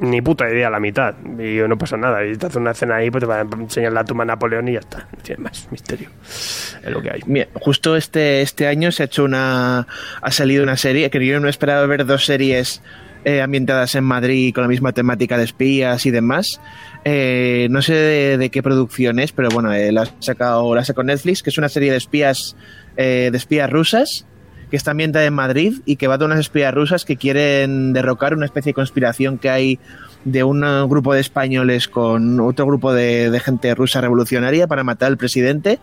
[0.00, 1.14] Ni puta idea, la mitad.
[1.38, 2.24] Y no pasa nada.
[2.24, 4.68] Y te hace una cena ahí, pues te va a enseñar la tumba a Napoleón
[4.68, 5.08] y ya está.
[5.16, 6.08] No tiene más misterio.
[6.24, 7.20] Es lo que hay.
[7.26, 9.86] Mira, justo este, este año se ha hecho una.
[10.22, 12.82] Ha salido una serie que yo no esperaba ver dos series
[13.24, 16.60] eh, ambientadas en Madrid con la misma temática de espías y demás.
[17.04, 17.94] Eh, no sé
[18.38, 21.58] de, qué producción es, pero bueno, eh, la ha sacado, la sacado Netflix, que es
[21.58, 22.56] una serie de espías,
[22.96, 24.26] eh, de espías rusas
[24.70, 28.34] que está ambientada en Madrid y que va de unas espías rusas que quieren derrocar
[28.34, 29.78] una especie de conspiración que hay
[30.24, 35.08] de un grupo de españoles con otro grupo de, de gente rusa revolucionaria para matar
[35.08, 35.78] al presidente.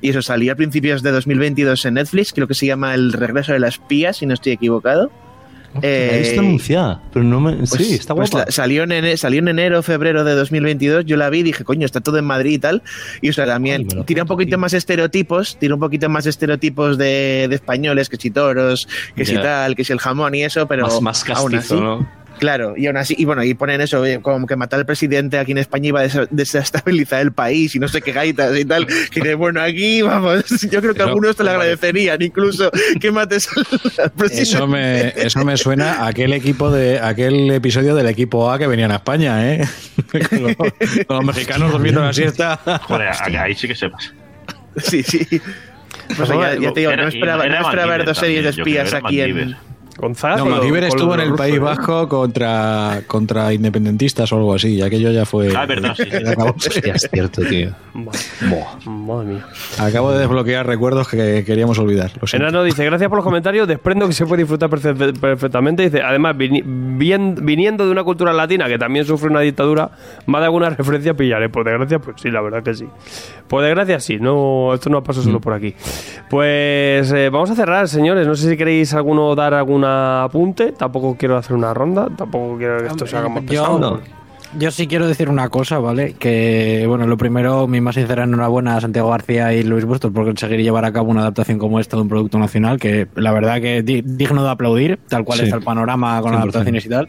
[0.00, 3.52] Y eso salió a principios de 2022 en Netflix, creo que se llama El regreso
[3.52, 5.10] de la espía, si no estoy equivocado.
[5.80, 7.52] Eh, Eh, está anunciada, pero no me.
[7.54, 8.44] Pues- sí, está pues guapa.
[8.46, 11.06] la- salió, en ene- salió en enero, febrero de 2022.
[11.06, 12.82] Yo la vi y dije, coño, está todo en Madrid y tal.
[13.22, 14.58] Y o sea, también Ay, tira un poquito tío.
[14.58, 19.34] más estereotipos, tira un poquito más estereotipos de, de españoles, que si toros, que si
[19.34, 19.42] Ya.
[19.42, 22.21] tal, que si el jamón y eso, pero más, más aún castizo, así, ¿no?
[22.42, 25.38] Claro, y aún así, y bueno, y ponen eso, eh, como que matar al presidente
[25.38, 28.64] aquí en España iba a des- desestabilizar el país y no sé qué gaitas y
[28.64, 28.84] tal.
[29.14, 32.68] Y de, bueno, aquí vamos, yo creo que Pero, algunos te lo agradecerían, incluso
[33.00, 33.48] que mates
[33.96, 34.42] al, presidente.
[34.42, 38.66] Eso me, eso me suena a aquel equipo de aquel episodio del equipo A que
[38.66, 39.64] venían a España, ¿eh?
[40.28, 40.56] con, los,
[41.06, 42.56] con los mexicanos durmiendo la siesta.
[42.88, 44.12] Joder, ahí- sí que se pasa.
[44.78, 45.40] Sí, sí.
[46.16, 48.50] Pues ya, ya te digo, Era- no esperaba, era no esperaba ver dos series de
[48.50, 49.56] espías aquí en.
[50.14, 51.58] Zaz No, MacGyver estuvo en el País ¿eh?
[51.58, 54.74] Vasco contra, contra independentistas o algo así.
[54.74, 55.54] Y aquello ya fue.
[55.56, 56.02] Ah, es verdad, sí,
[56.66, 57.70] Hostia, es cierto, tío.
[57.94, 58.90] Madre, Buah.
[58.90, 59.46] madre mía.
[59.78, 62.10] acabo de desbloquear recuerdos que queríamos olvidar.
[62.32, 65.82] Enano dice, gracias por los comentarios, desprendo que se puede disfrutar perfe- perfectamente.
[65.84, 69.90] Dice, además, viniendo de una cultura latina que también sufre una dictadura,
[70.26, 71.48] más de alguna referencia pillaré.
[71.48, 72.86] Por desgracia, pues sí, la verdad que sí.
[73.48, 75.24] Por desgracia, sí, no, esto no pasa Mm.
[75.24, 75.74] solo por aquí.
[76.30, 78.26] Pues eh, vamos a cerrar, señores.
[78.26, 79.84] No sé si queréis alguno dar algún
[80.24, 80.72] apunte.
[80.72, 83.78] Tampoco quiero hacer una ronda, tampoco quiero que esto se haga más Yo- pesado.
[83.78, 84.22] No.
[84.58, 86.12] Yo sí quiero decir una cosa, ¿vale?
[86.18, 90.26] Que, bueno, lo primero, mi más sincera enhorabuena a Santiago García y Luis Bustos por
[90.26, 93.62] conseguir llevar a cabo una adaptación como esta de un producto nacional, que la verdad
[93.62, 95.44] que di- digno de aplaudir, tal cual Sí.
[95.44, 96.42] está el panorama con 100%.
[96.42, 97.08] adaptaciones y tal.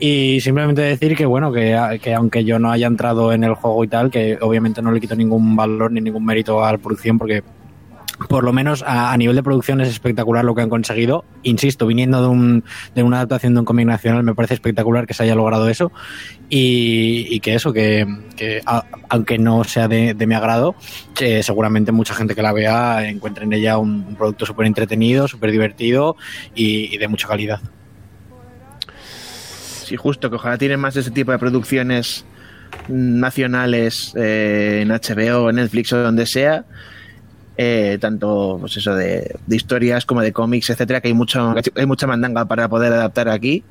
[0.00, 3.84] Y simplemente decir que, bueno, que, que aunque yo no haya entrado en el juego
[3.84, 7.16] y tal, que obviamente no le quito ningún valor ni ningún mérito a la producción,
[7.16, 7.44] porque
[8.28, 11.24] por lo menos a, nivel de producción es espectacular lo que han conseguido.
[11.42, 12.64] Insisto, viniendo de, un,
[12.94, 15.92] de una adaptación de un cómic nacional, me parece espectacular que se haya logrado eso.
[16.48, 18.06] Y, que eso, que,
[19.08, 20.74] aunque no sea de, de mi agrado,
[21.14, 25.50] que seguramente mucha gente que la vea encuentre en ella un, producto súper entretenido, súper
[25.50, 26.16] divertido
[26.54, 27.60] y, y de mucha calidad.
[29.84, 32.26] Sí, justo, que ojalá tienen más de ese tipo de producciones
[32.88, 36.64] nacionales eh, en HBO, en Netflix o donde sea.
[37.56, 41.86] Eh, tanto pues eso de, de historias como de cómics, etcétera, que hay mucho, hay
[41.86, 43.62] mucha mandanga para poder adaptar aquí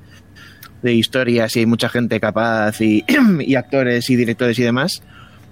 [0.84, 3.04] de historias y hay mucha gente capaz y,
[3.40, 5.02] y actores y directores y demás.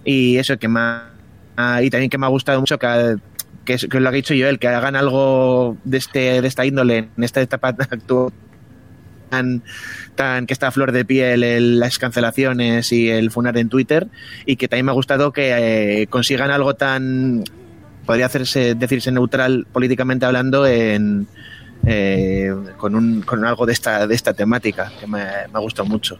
[0.06, 3.18] Y eso que y también que me ha gustado mucho que,
[3.66, 7.10] que, que lo ha dicho yo, el que hagan algo de este de esta índole
[7.16, 8.32] en esta etapa actual
[9.30, 9.62] tan,
[10.16, 14.08] tan que está a flor de piel el- las cancelaciones y el funar en Twitter
[14.46, 17.44] y que también me ha gustado que eh, consigan algo tan
[18.10, 21.28] podría hacerse decirse neutral políticamente hablando en
[21.86, 25.88] eh, con, un, con algo de esta de esta temática que me, me ha gustado
[25.88, 26.18] mucho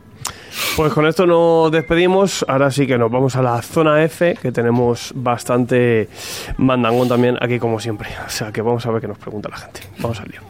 [0.76, 2.46] Pues con esto nos despedimos.
[2.48, 6.10] Ahora sí que nos vamos a la zona F, que tenemos bastante
[6.58, 8.10] mandangón también aquí como siempre.
[8.24, 9.82] O sea que vamos a ver qué nos pregunta la gente.
[9.98, 10.42] Vamos al lío.